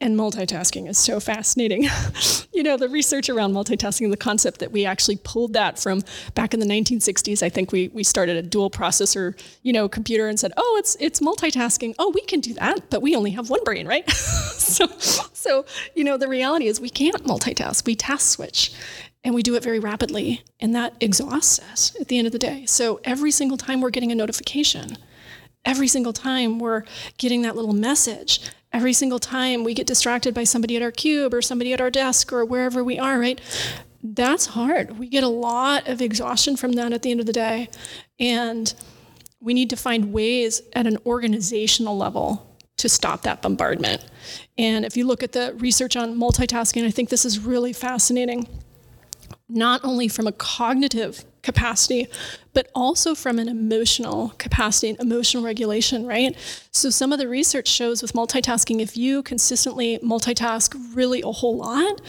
and 0.00 0.18
multitasking 0.18 0.88
is 0.88 0.98
so 0.98 1.20
fascinating. 1.20 1.88
you 2.52 2.62
know, 2.62 2.76
the 2.76 2.88
research 2.88 3.28
around 3.28 3.52
multitasking, 3.52 4.10
the 4.10 4.16
concept 4.16 4.60
that 4.60 4.72
we 4.72 4.84
actually 4.84 5.16
pulled 5.16 5.52
that 5.54 5.78
from 5.78 6.02
back 6.34 6.54
in 6.54 6.60
the 6.60 6.66
1960s. 6.66 7.42
I 7.42 7.48
think 7.48 7.72
we, 7.72 7.88
we 7.88 8.04
started 8.04 8.36
a 8.36 8.42
dual 8.42 8.70
processor, 8.70 9.38
you 9.62 9.72
know, 9.72 9.88
computer 9.88 10.28
and 10.28 10.38
said, 10.38 10.52
oh, 10.56 10.76
it's, 10.78 10.96
it's 11.00 11.20
multitasking. 11.20 11.94
Oh, 11.98 12.10
we 12.10 12.22
can 12.22 12.40
do 12.40 12.54
that, 12.54 12.90
but 12.90 13.02
we 13.02 13.14
only 13.14 13.30
have 13.32 13.50
one 13.50 13.62
brain, 13.64 13.86
right? 13.86 14.08
so, 14.10 14.86
so, 14.98 15.64
you 15.94 16.04
know, 16.04 16.16
the 16.16 16.28
reality 16.28 16.66
is 16.66 16.80
we 16.80 16.90
can't 16.90 17.24
multitask. 17.24 17.86
We 17.86 17.94
task 17.94 18.34
switch 18.34 18.72
and 19.24 19.34
we 19.34 19.42
do 19.42 19.54
it 19.54 19.62
very 19.62 19.78
rapidly. 19.78 20.42
And 20.60 20.74
that 20.74 20.94
exhausts 21.00 21.60
us 21.60 21.96
at 22.00 22.08
the 22.08 22.18
end 22.18 22.26
of 22.26 22.32
the 22.32 22.38
day. 22.38 22.66
So 22.66 23.00
every 23.04 23.30
single 23.30 23.56
time 23.56 23.80
we're 23.80 23.90
getting 23.90 24.12
a 24.12 24.16
notification, 24.16 24.98
every 25.64 25.88
single 25.88 26.12
time 26.12 26.58
we're 26.58 26.84
getting 27.18 27.42
that 27.42 27.56
little 27.56 27.72
message, 27.72 28.40
every 28.72 28.92
single 28.92 29.18
time 29.18 29.64
we 29.64 29.74
get 29.74 29.86
distracted 29.86 30.34
by 30.34 30.44
somebody 30.44 30.76
at 30.76 30.82
our 30.82 30.90
cube 30.90 31.34
or 31.34 31.42
somebody 31.42 31.72
at 31.72 31.80
our 31.80 31.90
desk 31.90 32.32
or 32.32 32.44
wherever 32.44 32.82
we 32.82 32.98
are, 32.98 33.18
right? 33.18 33.40
That's 34.02 34.46
hard. 34.46 34.98
We 34.98 35.08
get 35.08 35.22
a 35.22 35.28
lot 35.28 35.88
of 35.88 36.00
exhaustion 36.00 36.56
from 36.56 36.72
that 36.72 36.92
at 36.92 37.02
the 37.02 37.10
end 37.10 37.20
of 37.20 37.26
the 37.26 37.32
day. 37.32 37.68
And 38.18 38.72
we 39.40 39.54
need 39.54 39.70
to 39.70 39.76
find 39.76 40.12
ways 40.12 40.62
at 40.72 40.86
an 40.86 40.98
organizational 41.06 41.96
level 41.96 42.48
to 42.78 42.88
stop 42.88 43.22
that 43.22 43.42
bombardment. 43.42 44.04
And 44.58 44.84
if 44.84 44.96
you 44.96 45.06
look 45.06 45.22
at 45.22 45.32
the 45.32 45.54
research 45.58 45.96
on 45.96 46.16
multitasking, 46.18 46.84
I 46.84 46.90
think 46.90 47.10
this 47.10 47.24
is 47.24 47.38
really 47.38 47.72
fascinating. 47.72 48.48
Not 49.48 49.84
only 49.84 50.08
from 50.08 50.26
a 50.26 50.32
cognitive 50.32 51.24
capacity, 51.42 52.06
but 52.54 52.68
also 52.74 53.14
from 53.14 53.38
an 53.38 53.48
emotional 53.48 54.32
capacity 54.38 54.90
and 54.90 55.00
emotional 55.00 55.42
regulation, 55.42 56.06
right? 56.06 56.36
So, 56.70 56.90
some 56.90 57.12
of 57.12 57.18
the 57.18 57.28
research 57.28 57.68
shows 57.68 58.00
with 58.00 58.12
multitasking, 58.12 58.80
if 58.80 58.96
you 58.96 59.22
consistently 59.22 59.98
multitask 59.98 60.74
really 60.94 61.22
a 61.22 61.32
whole 61.32 61.56
lot, 61.56 62.00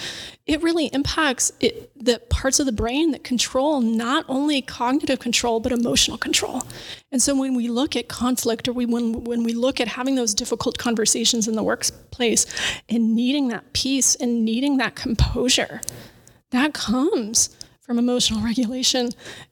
it 0.46 0.62
really 0.62 0.88
impacts 0.88 1.52
it, 1.60 1.92
the 1.96 2.20
parts 2.30 2.60
of 2.60 2.66
the 2.66 2.72
brain 2.72 3.12
that 3.12 3.24
control 3.24 3.82
not 3.82 4.26
only 4.28 4.62
cognitive 4.62 5.20
control, 5.20 5.60
but 5.60 5.72
emotional 5.72 6.18
control. 6.18 6.64
And 7.12 7.22
so, 7.22 7.36
when 7.36 7.56
we 7.56 7.70
look 7.70 7.96
at 7.96 8.08
conflict 8.08 8.68
or 8.68 8.74
we, 8.74 8.86
when, 8.86 9.24
when 9.24 9.44
we 9.44 9.54
look 9.54 9.80
at 9.80 9.88
having 9.88 10.16
those 10.16 10.34
difficult 10.34 10.78
conversations 10.78 11.48
in 11.48 11.56
the 11.56 11.64
workplace 11.64 12.46
and 12.88 13.16
needing 13.16 13.48
that 13.48 13.74
peace 13.74 14.16
and 14.16 14.46
needing 14.46 14.78
that 14.78 14.96
composure, 14.96 15.82
that 16.52 16.74
comes 16.74 17.50
from 17.94 18.00
emotional 18.00 18.42
regulation 18.44 19.10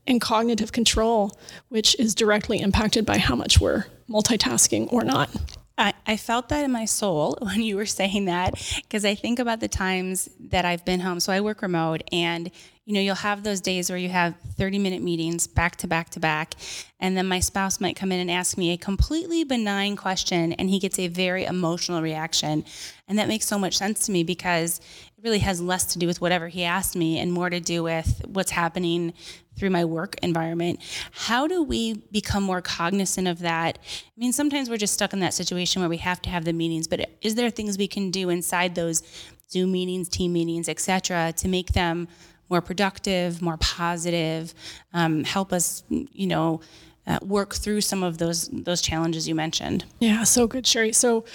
and 0.07 0.19
cognitive 0.19 0.71
control, 0.71 1.37
which 1.69 1.95
is 1.99 2.15
directly 2.15 2.59
impacted 2.59 3.05
by 3.05 3.19
how 3.19 3.35
much 3.35 3.61
we're 3.61 3.85
multitasking 4.09 4.91
or 4.91 5.03
not. 5.03 5.29
I, 5.77 5.93
I 6.07 6.17
felt 6.17 6.49
that 6.49 6.65
in 6.65 6.71
my 6.71 6.85
soul 6.85 7.37
when 7.41 7.61
you 7.61 7.75
were 7.75 7.85
saying 7.85 8.25
that 8.25 8.53
because 8.81 9.05
I 9.05 9.13
think 9.13 9.37
about 9.37 9.59
the 9.59 9.67
times 9.67 10.27
that 10.39 10.65
I've 10.65 10.83
been 10.85 10.99
home. 10.99 11.19
So 11.19 11.31
I 11.31 11.41
work 11.41 11.61
remote, 11.61 12.01
and 12.11 12.49
you 12.85 12.95
know, 12.95 12.99
you'll 12.99 13.15
have 13.15 13.43
those 13.43 13.61
days 13.61 13.89
where 13.89 13.99
you 13.99 14.09
have 14.09 14.35
30 14.57 14.79
minute 14.79 15.03
meetings 15.03 15.45
back 15.45 15.75
to 15.77 15.87
back 15.87 16.09
to 16.09 16.19
back. 16.19 16.55
And 16.99 17.15
then 17.15 17.27
my 17.27 17.39
spouse 17.39 17.79
might 17.79 17.95
come 17.95 18.11
in 18.11 18.19
and 18.19 18.31
ask 18.31 18.57
me 18.57 18.73
a 18.73 18.77
completely 18.77 19.43
benign 19.43 19.95
question, 19.95 20.53
and 20.53 20.69
he 20.69 20.79
gets 20.79 20.97
a 20.97 21.07
very 21.07 21.45
emotional 21.45 22.01
reaction. 22.01 22.65
And 23.07 23.19
that 23.19 23.27
makes 23.27 23.45
so 23.45 23.59
much 23.59 23.77
sense 23.77 24.05
to 24.07 24.11
me 24.11 24.23
because 24.23 24.81
really 25.23 25.39
has 25.39 25.61
less 25.61 25.85
to 25.85 25.99
do 25.99 26.07
with 26.07 26.21
whatever 26.21 26.47
he 26.47 26.63
asked 26.63 26.95
me 26.95 27.19
and 27.19 27.31
more 27.31 27.49
to 27.49 27.59
do 27.59 27.83
with 27.83 28.21
what's 28.27 28.51
happening 28.51 29.13
through 29.57 29.69
my 29.69 29.85
work 29.85 30.15
environment. 30.23 30.79
How 31.11 31.47
do 31.47 31.61
we 31.61 31.93
become 32.11 32.43
more 32.43 32.61
cognizant 32.61 33.27
of 33.27 33.39
that? 33.39 33.77
I 33.77 34.19
mean, 34.19 34.33
sometimes 34.33 34.69
we're 34.69 34.77
just 34.77 34.93
stuck 34.93 35.13
in 35.13 35.19
that 35.19 35.33
situation 35.33 35.81
where 35.81 35.89
we 35.89 35.97
have 35.97 36.21
to 36.23 36.29
have 36.29 36.45
the 36.45 36.53
meetings, 36.53 36.87
but 36.87 37.09
is 37.21 37.35
there 37.35 37.49
things 37.49 37.77
we 37.77 37.87
can 37.87 38.09
do 38.11 38.29
inside 38.29 38.75
those 38.75 39.03
Zoom 39.51 39.71
meetings, 39.71 40.07
team 40.09 40.33
meetings, 40.33 40.69
etc., 40.69 41.33
to 41.37 41.47
make 41.47 41.73
them 41.73 42.07
more 42.49 42.61
productive, 42.61 43.41
more 43.41 43.57
positive, 43.57 44.53
um, 44.93 45.23
help 45.23 45.53
us, 45.53 45.83
you 45.89 46.27
know, 46.27 46.61
uh, 47.07 47.19
work 47.21 47.53
through 47.55 47.81
some 47.81 48.03
of 48.03 48.17
those 48.17 48.47
those 48.49 48.81
challenges 48.81 49.27
you 49.27 49.35
mentioned. 49.35 49.85
Yeah, 49.99 50.23
so 50.23 50.47
good, 50.47 50.67
Shari. 50.67 50.93
So, 50.93 51.25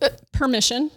uh, 0.00 0.08
permission, 0.32 0.90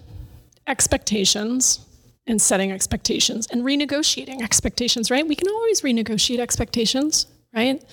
expectations, 0.68 1.86
and 2.30 2.42
setting 2.42 2.72
expectations, 2.72 3.48
and 3.48 3.64
renegotiating 3.64 4.42
expectations. 4.42 5.12
Right? 5.12 5.28
We 5.28 5.36
can 5.36 5.50
always 5.50 5.82
renegotiate 5.82 6.40
expectations, 6.40 7.28
right? 7.54 7.84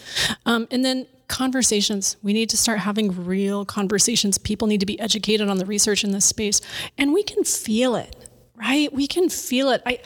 Um, 0.44 0.68
and 0.70 0.84
then 0.84 1.06
conversations. 1.28 2.16
We 2.22 2.32
need 2.32 2.50
to 2.50 2.56
start 2.56 2.78
having 2.78 3.24
real 3.26 3.64
conversations. 3.64 4.38
People 4.38 4.68
need 4.68 4.80
to 4.80 4.86
be 4.86 5.00
educated 5.00 5.48
on 5.48 5.58
the 5.58 5.66
research 5.66 6.04
in 6.04 6.12
this 6.12 6.24
space, 6.24 6.60
and 6.96 7.12
we 7.12 7.24
can 7.24 7.42
feel 7.42 7.96
it 7.96 8.14
right? 8.56 8.92
We 8.92 9.06
can 9.06 9.28
feel 9.28 9.70
it. 9.70 9.82
I 9.86 10.00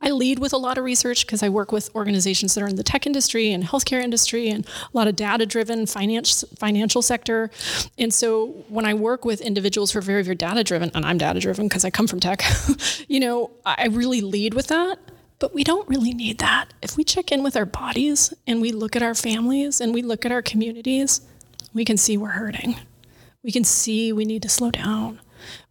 I 0.00 0.10
lead 0.10 0.38
with 0.38 0.52
a 0.52 0.58
lot 0.58 0.76
of 0.76 0.84
research 0.84 1.26
because 1.26 1.42
I 1.42 1.48
work 1.48 1.72
with 1.72 1.94
organizations 1.94 2.54
that 2.54 2.62
are 2.62 2.68
in 2.68 2.76
the 2.76 2.82
tech 2.82 3.06
industry 3.06 3.50
and 3.50 3.64
healthcare 3.64 4.02
industry 4.02 4.50
and 4.50 4.66
a 4.66 4.96
lot 4.96 5.08
of 5.08 5.16
data 5.16 5.46
driven 5.46 5.86
finance, 5.86 6.44
financial 6.58 7.00
sector. 7.00 7.50
And 7.96 8.12
so 8.12 8.48
when 8.68 8.84
I 8.84 8.92
work 8.92 9.24
with 9.24 9.40
individuals 9.40 9.92
who 9.92 9.98
are 9.98 10.02
very, 10.02 10.22
very 10.22 10.36
data 10.36 10.62
driven, 10.62 10.90
and 10.94 11.04
I'm 11.04 11.16
data 11.16 11.40
driven 11.40 11.66
because 11.66 11.84
I 11.84 11.90
come 11.90 12.06
from 12.06 12.20
tech, 12.20 12.42
you 13.08 13.20
know, 13.20 13.50
I 13.64 13.86
really 13.86 14.20
lead 14.20 14.52
with 14.52 14.66
that. 14.68 14.98
But 15.38 15.54
we 15.54 15.64
don't 15.64 15.86
really 15.88 16.14
need 16.14 16.38
that. 16.38 16.72
If 16.80 16.96
we 16.96 17.04
check 17.04 17.30
in 17.30 17.42
with 17.42 17.56
our 17.56 17.66
bodies 17.66 18.32
and 18.46 18.62
we 18.62 18.72
look 18.72 18.96
at 18.96 19.02
our 19.02 19.14
families 19.14 19.82
and 19.82 19.92
we 19.92 20.00
look 20.00 20.24
at 20.24 20.32
our 20.32 20.40
communities, 20.40 21.20
we 21.74 21.84
can 21.84 21.98
see 21.98 22.16
we're 22.16 22.30
hurting. 22.30 22.76
We 23.42 23.52
can 23.52 23.64
see 23.64 24.14
we 24.14 24.24
need 24.24 24.42
to 24.42 24.48
slow 24.48 24.70
down. 24.70 25.20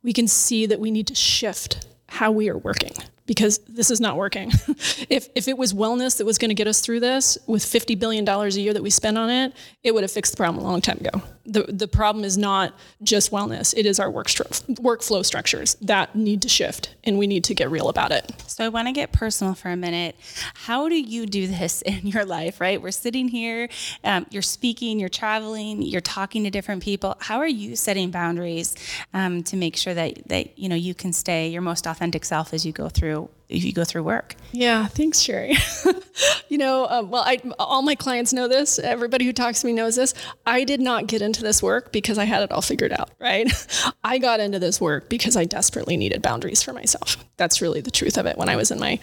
We 0.04 0.14
can 0.14 0.28
see 0.28 0.68
that 0.68 0.80
we 0.80 0.92
need 0.92 1.08
to 1.08 1.16
shift 1.16 1.88
how 2.08 2.32
we 2.32 2.48
are 2.48 2.58
working 2.58 2.92
because 3.26 3.60
this 3.68 3.90
is 3.90 4.00
not 4.00 4.18
working. 4.18 4.52
if, 5.10 5.30
if 5.36 5.48
it 5.48 5.58
was 5.58 5.74
wellness 5.74 6.18
that 6.18 6.26
was 6.26 6.38
going 6.38 6.50
to 6.50 6.56
get 6.56 6.68
us 6.68 6.82
through 6.82 7.00
this 7.00 7.38
with 7.48 7.64
$50 7.64 7.98
billion 8.00 8.28
a 8.28 8.48
year 8.50 8.74
that 8.74 8.84
we 8.84 8.90
spend 8.90 9.18
on 9.18 9.30
it, 9.30 9.54
it 9.84 9.94
would 9.94 10.04
have 10.04 10.12
fixed 10.12 10.34
the 10.34 10.38
problem 10.38 10.64
a 10.64 10.68
long 10.68 10.82
time 10.82 10.98
ago. 10.98 11.22
The, 11.46 11.64
the 11.64 11.88
problem 11.88 12.24
is 12.24 12.38
not 12.38 12.74
just 13.04 13.32
wellness, 13.32 13.74
it 13.78 13.86
is 13.86 14.00
our 14.00 14.10
work 14.10 14.28
stru- 14.28 14.66
workflow 14.78 15.24
structures 15.24 15.76
that 15.76 16.16
need 16.16 16.42
to 16.42 16.50
shift, 16.50 16.96
and 17.04 17.18
we 17.18 17.28
need 17.28 17.44
to 17.46 17.54
get 17.54 17.70
real 17.70 17.90
about 17.90 18.12
it. 18.12 18.32
So 18.48 18.64
I 18.66 18.70
want 18.70 18.88
to 18.88 18.92
get 18.92 19.12
personal 19.12 19.54
for 19.54 19.70
a 19.70 19.76
minute. 19.76 20.16
How 20.54 20.90
do 20.90 21.00
you 21.00 21.26
do 21.26 21.48
this 21.48 21.82
in 21.86 22.08
your 22.08 22.26
life, 22.26 22.60
right? 22.60 22.82
We're 22.82 22.92
sitting 22.92 23.28
here, 23.28 23.70
um, 24.04 24.26
you're 24.32 24.42
speaking, 24.42 25.00
you're 25.00 25.10
traveling, 25.10 25.82
you're 25.82 26.02
talking 26.02 26.44
to 26.46 26.50
different 26.50 26.84
people. 26.84 27.16
How 27.20 27.38
are 27.38 27.48
you 27.48 27.76
setting 27.76 28.12
boundaries 28.12 28.76
um, 29.14 29.44
to 29.44 29.56
make 29.56 29.76
sure 29.76 29.94
that, 29.94 30.28
that 30.28 30.58
you 30.58 30.70
know 30.70 30.76
you 30.76 30.94
can 30.94 31.14
stay 31.14 31.48
your 31.50 31.62
most 31.62 31.88
authentic 31.88 32.26
self 32.26 32.54
as 32.54 32.66
you 32.66 32.72
go 32.72 32.90
through 32.90 33.30
if 33.50 33.64
you 33.64 33.74
go 33.74 33.84
through 33.84 34.04
work. 34.04 34.36
Yeah, 34.52 34.88
thanks, 34.88 35.20
Shari. 35.20 35.56
you 36.50 36.58
know, 36.58 36.88
um, 36.88 37.10
well, 37.10 37.24
I, 37.26 37.40
all 37.60 37.82
my 37.82 37.96
clients 37.96 38.34
know 38.34 38.48
this. 38.48 38.80
Everybody 38.80 39.26
who 39.26 39.34
talks 39.34 39.62
to 39.62 39.68
me 39.68 39.74
knows 39.74 39.96
this. 39.96 40.14
I 40.46 40.64
did 40.64 40.82
not 40.82 41.08
get 41.08 41.22
into 41.22 41.42
this 41.42 41.62
work 41.62 41.92
because 41.92 42.18
I 42.18 42.26
had 42.26 42.44
it 42.44 42.52
all 42.52 42.62
figured 42.62 42.92
out, 42.92 43.12
right? 43.20 43.52
I 44.04 44.18
got 44.18 44.40
into 44.40 44.60
this 44.60 44.80
work 44.80 45.10
because 45.10 45.36
I 45.36 45.46
desperately 45.46 45.98
needed 45.98 46.22
boundaries 46.22 46.64
for 46.64 46.74
myself. 46.74 47.18
That's 47.38 47.62
really 47.62 47.82
the 47.82 47.92
truth 47.92 48.18
of 48.18 48.26
it. 48.26 48.38
When 48.38 48.50
I 48.50 48.56
was 48.56 48.72
in 48.72 48.80
my 48.80 48.98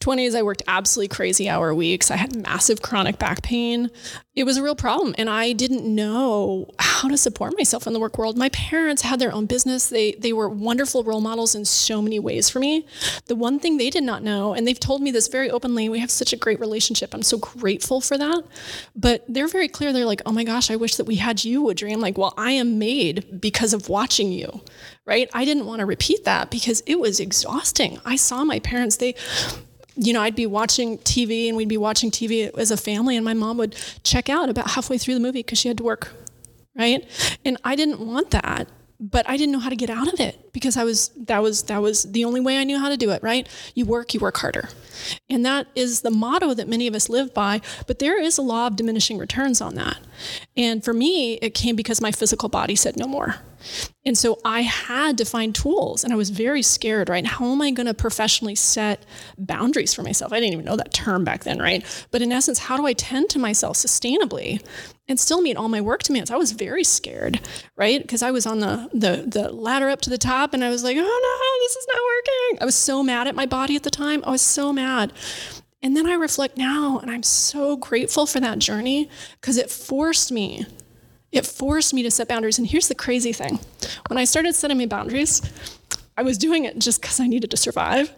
20s, 0.00 0.34
I 0.34 0.42
worked 0.42 0.62
absolutely 0.68 1.14
crazy 1.14 1.48
hour 1.48 1.74
weeks. 1.74 2.10
I 2.10 2.16
had 2.16 2.36
massive 2.36 2.82
chronic 2.82 3.18
back 3.18 3.42
pain. 3.42 3.90
It 4.36 4.44
was 4.44 4.56
a 4.56 4.62
real 4.62 4.76
problem, 4.76 5.12
and 5.18 5.28
I 5.28 5.52
didn't 5.52 5.84
know 5.84 6.70
how 6.78 7.08
to 7.08 7.16
support 7.16 7.56
myself 7.56 7.88
in 7.88 7.92
the 7.92 7.98
work 7.98 8.16
world. 8.16 8.38
My 8.38 8.48
parents 8.50 9.02
had 9.02 9.18
their 9.18 9.32
own 9.32 9.46
business. 9.46 9.88
They 9.88 10.12
they 10.12 10.32
were 10.32 10.48
wonderful 10.48 11.02
role 11.02 11.20
models 11.20 11.56
in 11.56 11.64
so 11.64 12.00
many 12.00 12.20
ways 12.20 12.48
for 12.48 12.60
me. 12.60 12.86
The 13.26 13.34
one 13.34 13.58
thing 13.58 13.76
they 13.76 13.90
did 13.90 14.04
not 14.04 14.22
know, 14.22 14.54
and 14.54 14.68
they've 14.68 14.78
told 14.78 15.02
me 15.02 15.10
this 15.10 15.26
very 15.26 15.50
openly, 15.50 15.88
we 15.88 15.98
have 15.98 16.12
such 16.12 16.32
a 16.32 16.36
great 16.36 16.60
relationship. 16.60 17.12
I'm 17.12 17.24
so 17.24 17.38
grateful 17.38 18.00
for 18.00 18.16
that. 18.18 18.44
But 18.94 19.24
they're 19.26 19.48
very 19.48 19.66
clear. 19.66 19.92
They're 19.92 20.04
like, 20.04 20.22
oh 20.24 20.32
my 20.32 20.44
gosh, 20.44 20.70
I 20.70 20.76
wish 20.76 20.94
that 20.94 21.06
we 21.06 21.16
had 21.16 21.44
you, 21.44 21.64
Woodrie. 21.64 21.92
I'm 21.92 22.00
like, 22.00 22.16
well, 22.16 22.34
I 22.36 22.52
am 22.52 22.78
made 22.78 23.40
because 23.40 23.72
of 23.72 23.88
watching 23.88 24.30
you, 24.30 24.60
right? 25.06 25.28
I 25.34 25.44
didn't 25.44 25.66
want 25.66 25.80
to 25.80 25.86
repeat 25.86 26.24
that 26.24 26.52
because 26.52 26.84
it 26.86 27.00
was 27.00 27.18
exhausting. 27.18 27.98
I 28.04 28.14
saw 28.14 28.44
my 28.44 28.60
parents, 28.60 28.96
they, 28.98 29.16
you 29.96 30.12
know, 30.12 30.22
I'd 30.22 30.36
be 30.36 30.46
watching 30.46 30.98
TV 30.98 31.48
and 31.48 31.56
we'd 31.56 31.68
be 31.68 31.76
watching 31.76 32.10
TV 32.10 32.56
as 32.56 32.70
a 32.70 32.76
family, 32.76 33.16
and 33.16 33.24
my 33.24 33.34
mom 33.34 33.58
would 33.58 33.76
check 34.02 34.28
out 34.28 34.48
about 34.48 34.70
halfway 34.70 34.98
through 34.98 35.14
the 35.14 35.20
movie 35.20 35.40
because 35.40 35.58
she 35.58 35.68
had 35.68 35.78
to 35.78 35.84
work, 35.84 36.12
right? 36.76 37.04
And 37.44 37.56
I 37.64 37.76
didn't 37.76 38.00
want 38.00 38.30
that 38.30 38.68
but 39.00 39.28
I 39.28 39.38
didn't 39.38 39.52
know 39.52 39.58
how 39.58 39.70
to 39.70 39.76
get 39.76 39.88
out 39.88 40.12
of 40.12 40.20
it 40.20 40.52
because 40.52 40.76
I 40.76 40.84
was 40.84 41.08
that 41.16 41.42
was 41.42 41.62
that 41.64 41.80
was 41.80 42.02
the 42.02 42.26
only 42.26 42.40
way 42.40 42.58
I 42.58 42.64
knew 42.64 42.78
how 42.78 42.90
to 42.90 42.98
do 42.98 43.10
it, 43.10 43.22
right? 43.22 43.48
You 43.74 43.86
work, 43.86 44.12
you 44.12 44.20
work 44.20 44.36
harder. 44.36 44.68
And 45.30 45.44
that 45.46 45.66
is 45.74 46.02
the 46.02 46.10
motto 46.10 46.52
that 46.52 46.68
many 46.68 46.86
of 46.86 46.94
us 46.94 47.08
live 47.08 47.32
by, 47.32 47.62
but 47.86 47.98
there 47.98 48.20
is 48.20 48.36
a 48.36 48.42
law 48.42 48.66
of 48.66 48.76
diminishing 48.76 49.16
returns 49.16 49.62
on 49.62 49.74
that. 49.76 49.98
And 50.54 50.84
for 50.84 50.92
me, 50.92 51.34
it 51.34 51.54
came 51.54 51.76
because 51.76 52.02
my 52.02 52.12
physical 52.12 52.50
body 52.50 52.76
said 52.76 52.98
no 52.98 53.06
more. 53.06 53.36
And 54.04 54.16
so 54.16 54.38
I 54.44 54.62
had 54.62 55.18
to 55.18 55.24
find 55.24 55.54
tools 55.54 56.04
and 56.04 56.12
I 56.12 56.16
was 56.16 56.30
very 56.30 56.62
scared, 56.62 57.08
right? 57.08 57.26
How 57.26 57.52
am 57.52 57.60
I 57.60 57.70
going 57.70 57.86
to 57.86 57.94
professionally 57.94 58.54
set 58.54 59.04
boundaries 59.36 59.92
for 59.92 60.02
myself? 60.02 60.32
I 60.32 60.40
didn't 60.40 60.54
even 60.54 60.64
know 60.64 60.76
that 60.76 60.94
term 60.94 61.24
back 61.24 61.44
then, 61.44 61.58
right? 61.58 61.84
But 62.10 62.22
in 62.22 62.32
essence, 62.32 62.58
how 62.58 62.76
do 62.76 62.86
I 62.86 62.94
tend 62.94 63.28
to 63.30 63.38
myself 63.38 63.76
sustainably 63.76 64.64
and 65.06 65.20
still 65.20 65.42
meet 65.42 65.56
all 65.56 65.68
my 65.68 65.80
work 65.80 66.02
demands? 66.02 66.30
I 66.30 66.36
was 66.36 66.52
very 66.52 66.84
scared, 66.84 67.40
right? 67.76 68.00
Because 68.00 68.22
I 68.22 68.30
was 68.30 68.46
on 68.46 68.60
the, 68.60 68.88
the 68.94 69.24
the 69.26 69.52
ladder 69.52 69.90
up 69.90 70.00
to 70.02 70.10
the 70.10 70.18
top 70.18 70.54
and 70.54 70.64
I 70.64 70.70
was 70.70 70.82
like, 70.82 70.96
"Oh 70.96 71.00
no, 71.00 71.64
this 71.64 71.76
is 71.76 71.86
not 71.88 72.00
working." 72.02 72.62
I 72.62 72.64
was 72.64 72.74
so 72.74 73.02
mad 73.02 73.26
at 73.26 73.34
my 73.34 73.46
body 73.46 73.76
at 73.76 73.82
the 73.82 73.90
time. 73.90 74.22
I 74.26 74.30
was 74.30 74.42
so 74.42 74.72
mad. 74.72 75.12
And 75.82 75.96
then 75.96 76.06
I 76.06 76.14
reflect 76.14 76.58
now 76.58 76.98
and 76.98 77.10
I'm 77.10 77.22
so 77.22 77.76
grateful 77.76 78.26
for 78.26 78.38
that 78.40 78.58
journey 78.58 79.08
because 79.40 79.56
it 79.56 79.70
forced 79.70 80.30
me 80.30 80.66
it 81.32 81.46
forced 81.46 81.94
me 81.94 82.02
to 82.02 82.10
set 82.10 82.28
boundaries. 82.28 82.58
And 82.58 82.66
here's 82.66 82.88
the 82.88 82.94
crazy 82.94 83.32
thing 83.32 83.60
when 84.08 84.18
I 84.18 84.24
started 84.24 84.54
setting 84.54 84.78
my 84.78 84.86
boundaries, 84.86 85.42
I 86.16 86.22
was 86.22 86.38
doing 86.38 86.64
it 86.64 86.78
just 86.78 87.00
because 87.00 87.20
I 87.20 87.26
needed 87.26 87.50
to 87.50 87.56
survive. 87.56 88.12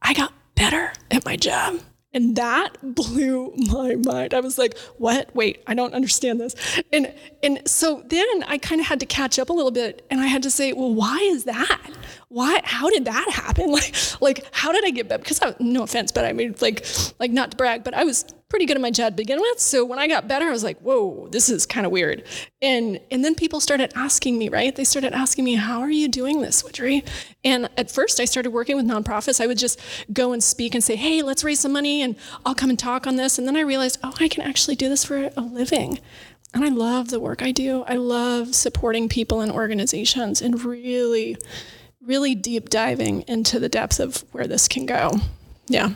I 0.00 0.14
got 0.14 0.32
better 0.54 0.92
at 1.10 1.24
my 1.24 1.36
job. 1.36 1.80
And 2.14 2.36
that 2.36 2.76
blew 2.82 3.54
my 3.56 3.94
mind. 3.94 4.34
I 4.34 4.40
was 4.40 4.58
like, 4.58 4.76
what? 4.98 5.34
Wait, 5.34 5.62
I 5.66 5.72
don't 5.72 5.94
understand 5.94 6.40
this. 6.40 6.54
And 6.92 7.12
and 7.42 7.66
so 7.66 8.02
then 8.06 8.42
I 8.46 8.58
kind 8.58 8.82
of 8.82 8.86
had 8.86 9.00
to 9.00 9.06
catch 9.06 9.38
up 9.38 9.48
a 9.48 9.52
little 9.52 9.70
bit 9.70 10.04
and 10.10 10.20
I 10.20 10.26
had 10.26 10.42
to 10.42 10.50
say, 10.50 10.74
well, 10.74 10.94
why 10.94 11.16
is 11.18 11.44
that? 11.44 11.90
Why 12.32 12.62
how 12.64 12.88
did 12.88 13.04
that 13.04 13.28
happen? 13.30 13.70
Like 13.72 13.94
like 14.20 14.46
how 14.52 14.72
did 14.72 14.84
I 14.84 14.90
get 14.90 15.08
better? 15.08 15.22
Because 15.22 15.40
I 15.42 15.54
no 15.60 15.82
offense, 15.82 16.12
but 16.12 16.24
I 16.24 16.32
mean 16.32 16.54
like 16.60 16.86
like 17.18 17.30
not 17.30 17.50
to 17.50 17.56
brag, 17.56 17.84
but 17.84 17.92
I 17.94 18.04
was 18.04 18.24
pretty 18.48 18.66
good 18.66 18.76
at 18.76 18.80
my 18.82 18.90
job 18.90 19.12
to 19.12 19.16
begin 19.16 19.40
with. 19.40 19.58
So 19.58 19.84
when 19.84 19.98
I 19.98 20.06
got 20.06 20.28
better, 20.28 20.46
I 20.46 20.50
was 20.50 20.62
like, 20.62 20.78
whoa, 20.80 21.28
this 21.30 21.48
is 21.48 21.64
kind 21.64 21.84
of 21.84 21.92
weird. 21.92 22.22
And 22.60 23.00
and 23.10 23.24
then 23.24 23.34
people 23.34 23.60
started 23.60 23.92
asking 23.94 24.38
me, 24.38 24.48
right? 24.48 24.74
They 24.74 24.84
started 24.84 25.12
asking 25.12 25.44
me, 25.44 25.54
how 25.56 25.80
are 25.80 25.90
you 25.90 26.08
doing 26.08 26.40
this, 26.40 26.62
Woodrie? 26.62 27.06
And 27.44 27.68
at 27.76 27.90
first 27.90 28.20
I 28.20 28.24
started 28.24 28.50
working 28.50 28.76
with 28.76 28.86
nonprofits. 28.86 29.40
I 29.40 29.46
would 29.46 29.58
just 29.58 29.78
go 30.12 30.32
and 30.32 30.42
speak 30.42 30.74
and 30.74 30.82
say, 30.82 30.96
hey, 30.96 31.22
let's 31.22 31.44
raise 31.44 31.60
some 31.60 31.72
money 31.72 32.02
and 32.02 32.16
I'll 32.46 32.54
come 32.54 32.70
and 32.70 32.78
talk 32.78 33.06
on 33.06 33.16
this. 33.16 33.38
And 33.38 33.46
then 33.46 33.56
I 33.56 33.60
realized, 33.60 33.98
oh, 34.02 34.14
I 34.20 34.28
can 34.28 34.42
actually 34.42 34.76
do 34.76 34.88
this 34.88 35.04
for 35.04 35.30
a 35.36 35.40
living. 35.40 35.98
And 36.54 36.64
I 36.64 36.68
love 36.68 37.08
the 37.08 37.20
work 37.20 37.42
I 37.42 37.50
do. 37.52 37.82
I 37.84 37.96
love 37.96 38.54
supporting 38.54 39.08
people 39.08 39.40
and 39.40 39.50
organizations 39.50 40.42
and 40.42 40.62
really, 40.62 41.36
really 42.06 42.34
deep 42.34 42.68
diving 42.68 43.22
into 43.22 43.58
the 43.60 43.68
depths 43.68 44.00
of 44.00 44.24
where 44.32 44.46
this 44.46 44.68
can 44.68 44.86
go. 44.86 45.12
Yeah. 45.68 45.92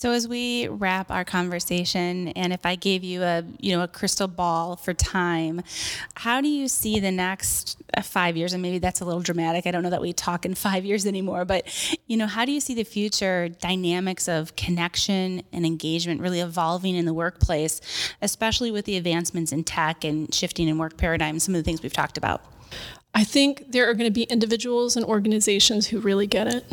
So 0.00 0.12
as 0.12 0.28
we 0.28 0.68
wrap 0.68 1.10
our 1.10 1.24
conversation, 1.24 2.28
and 2.28 2.52
if 2.52 2.64
I 2.64 2.76
gave 2.76 3.02
you 3.02 3.24
a 3.24 3.42
you 3.58 3.76
know 3.76 3.82
a 3.82 3.88
crystal 3.88 4.28
ball 4.28 4.76
for 4.76 4.94
time, 4.94 5.60
how 6.14 6.40
do 6.40 6.46
you 6.46 6.68
see 6.68 7.00
the 7.00 7.10
next 7.10 7.82
uh, 7.96 8.02
five 8.02 8.36
years? 8.36 8.52
And 8.52 8.62
maybe 8.62 8.78
that's 8.78 9.00
a 9.00 9.04
little 9.04 9.22
dramatic. 9.22 9.66
I 9.66 9.72
don't 9.72 9.82
know 9.82 9.90
that 9.90 10.00
we 10.00 10.12
talk 10.12 10.46
in 10.46 10.54
five 10.68 10.84
years 10.84 11.04
anymore, 11.04 11.44
but 11.44 11.66
you 12.06 12.16
know, 12.16 12.28
how 12.28 12.44
do 12.44 12.52
you 12.52 12.60
see 12.60 12.74
the 12.74 12.84
future 12.84 13.48
dynamics 13.48 14.28
of 14.28 14.54
connection 14.54 15.42
and 15.52 15.66
engagement 15.66 16.20
really 16.20 16.38
evolving 16.38 16.94
in 16.94 17.04
the 17.04 17.14
workplace, 17.14 17.80
especially 18.22 18.70
with 18.70 18.84
the 18.84 18.96
advancements 18.96 19.50
in 19.50 19.64
tech 19.64 20.04
and 20.04 20.32
shifting 20.32 20.68
in 20.68 20.78
work 20.78 20.96
paradigms? 20.96 21.42
Some 21.42 21.56
of 21.56 21.58
the 21.58 21.64
things 21.64 21.82
we've 21.82 21.92
talked 21.92 22.18
about. 22.18 22.44
I 23.18 23.24
think 23.24 23.72
there 23.72 23.90
are 23.90 23.94
going 23.94 24.06
to 24.06 24.12
be 24.12 24.22
individuals 24.22 24.96
and 24.96 25.04
organizations 25.04 25.88
who 25.88 25.98
really 25.98 26.28
get 26.28 26.46
it. 26.46 26.64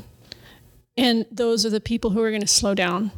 And 0.95 1.25
those 1.31 1.65
are 1.65 1.71
the 1.71 1.79
people 1.79 2.11
who 2.11 2.21
are 2.21 2.29
going 2.29 2.43
to 2.43 2.47
slow 2.47 2.75
down, 2.75 3.09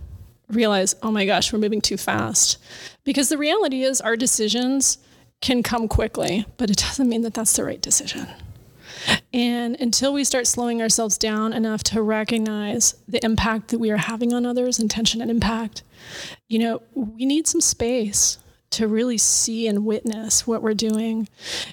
realize, 0.48 0.96
oh 1.04 1.12
my 1.12 1.26
gosh, 1.26 1.52
we're 1.52 1.60
moving 1.60 1.82
too 1.82 1.98
fast. 1.98 2.58
Because 3.04 3.28
the 3.28 3.38
reality 3.38 3.84
is, 3.84 4.00
our 4.00 4.16
decisions 4.16 4.98
can 5.42 5.62
come 5.62 5.90
quickly, 5.90 6.46
but 6.56 6.70
it 6.70 6.78
doesn't 6.78 7.10
mean 7.10 7.22
that 7.24 7.34
that's 7.34 7.52
the 7.52 7.66
right 7.66 7.82
decision. 7.82 8.30
And 9.34 9.76
until 9.82 10.14
we 10.14 10.24
start 10.24 10.48
slowing 10.48 10.82
ourselves 10.82 11.18
down 11.18 11.52
enough 11.52 11.84
to 11.84 12.02
recognize 12.02 12.96
the 13.10 13.24
impact 13.26 13.72
that 13.72 13.80
we 13.80 13.92
are 13.92 13.98
having 13.98 14.34
on 14.34 14.46
others, 14.46 14.80
intention 14.80 15.20
and 15.20 15.30
impact, 15.30 15.84
you 16.48 16.60
know, 16.60 16.82
we 16.96 17.26
need 17.26 17.46
some 17.46 17.60
space 17.60 18.38
to 18.70 18.88
really 18.88 19.18
see 19.18 19.68
and 19.68 19.86
witness 19.86 20.46
what 20.46 20.62
we're 20.62 20.74
doing. 20.74 21.28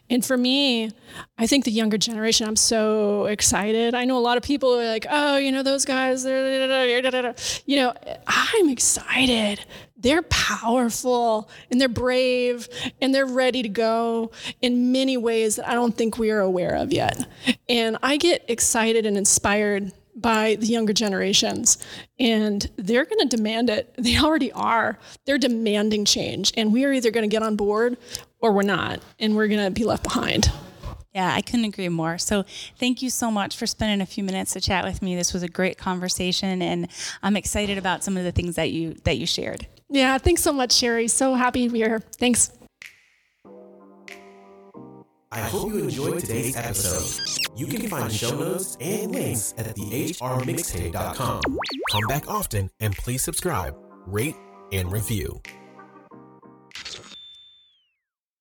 And 0.08 0.24
for 0.24 0.36
me, 0.36 0.90
I 1.36 1.46
think 1.46 1.64
the 1.64 1.72
younger 1.72 1.98
generation, 1.98 2.46
I'm 2.46 2.56
so 2.56 3.26
excited. 3.26 3.94
I 3.94 4.04
know 4.04 4.16
a 4.16 4.20
lot 4.20 4.36
of 4.36 4.42
people 4.42 4.78
are 4.78 4.86
like, 4.86 5.06
oh, 5.10 5.36
you 5.36 5.50
know, 5.50 5.62
those 5.62 5.84
guys, 5.84 6.24
you 6.24 7.76
know, 7.76 7.92
I'm 8.26 8.68
excited. 8.68 9.64
They're 9.96 10.22
powerful 10.22 11.48
and 11.70 11.80
they're 11.80 11.88
brave 11.88 12.68
and 13.00 13.14
they're 13.14 13.26
ready 13.26 13.62
to 13.62 13.68
go 13.68 14.30
in 14.62 14.92
many 14.92 15.16
ways 15.16 15.56
that 15.56 15.68
I 15.68 15.74
don't 15.74 15.96
think 15.96 16.18
we 16.18 16.30
are 16.30 16.40
aware 16.40 16.76
of 16.76 16.92
yet. 16.92 17.26
And 17.68 17.96
I 18.02 18.18
get 18.18 18.44
excited 18.48 19.06
and 19.06 19.16
inspired 19.16 19.92
by 20.16 20.56
the 20.56 20.66
younger 20.66 20.92
generations 20.92 21.78
and 22.18 22.70
they're 22.76 23.04
going 23.04 23.28
to 23.28 23.36
demand 23.36 23.68
it 23.68 23.94
they 23.98 24.18
already 24.18 24.52
are 24.52 24.98
they're 25.24 25.38
demanding 25.38 26.04
change 26.04 26.52
and 26.56 26.72
we 26.72 26.84
are 26.84 26.92
either 26.92 27.10
going 27.10 27.28
to 27.28 27.32
get 27.32 27.42
on 27.42 27.56
board 27.56 27.96
or 28.40 28.52
we're 28.52 28.62
not 28.62 29.00
and 29.18 29.34
we're 29.36 29.48
going 29.48 29.64
to 29.64 29.70
be 29.70 29.84
left 29.84 30.02
behind 30.02 30.50
yeah, 31.14 31.32
I 31.32 31.42
couldn't 31.42 31.66
agree 31.66 31.88
more. 31.88 32.18
So, 32.18 32.44
thank 32.76 33.00
you 33.00 33.08
so 33.08 33.30
much 33.30 33.56
for 33.56 33.68
spending 33.68 34.00
a 34.00 34.06
few 34.06 34.24
minutes 34.24 34.52
to 34.54 34.60
chat 34.60 34.84
with 34.84 35.00
me. 35.00 35.14
This 35.14 35.32
was 35.32 35.44
a 35.44 35.48
great 35.48 35.78
conversation, 35.78 36.60
and 36.60 36.88
I'm 37.22 37.36
excited 37.36 37.78
about 37.78 38.02
some 38.02 38.16
of 38.16 38.24
the 38.24 38.32
things 38.32 38.56
that 38.56 38.72
you 38.72 38.94
that 39.04 39.16
you 39.16 39.24
shared. 39.24 39.68
Yeah, 39.88 40.18
thanks 40.18 40.42
so 40.42 40.52
much, 40.52 40.72
Shari. 40.72 41.06
So 41.06 41.34
happy 41.34 41.68
to 41.68 41.72
be 41.72 41.78
here. 41.78 42.00
Thanks. 42.18 42.50
I 45.34 45.40
hope 45.40 45.72
you 45.72 45.78
enjoyed 45.80 46.20
today's 46.20 46.56
episode. 46.56 47.40
You 47.56 47.66
can 47.66 47.88
find 47.88 48.12
show 48.12 48.38
notes 48.38 48.76
and 48.80 49.10
links 49.10 49.52
at 49.58 49.74
thehrmixtape.com. 49.74 51.40
Come 51.90 52.06
back 52.08 52.28
often 52.28 52.70
and 52.78 52.94
please 52.94 53.22
subscribe, 53.22 53.74
rate, 54.06 54.36
and 54.70 54.92
review. 54.92 55.42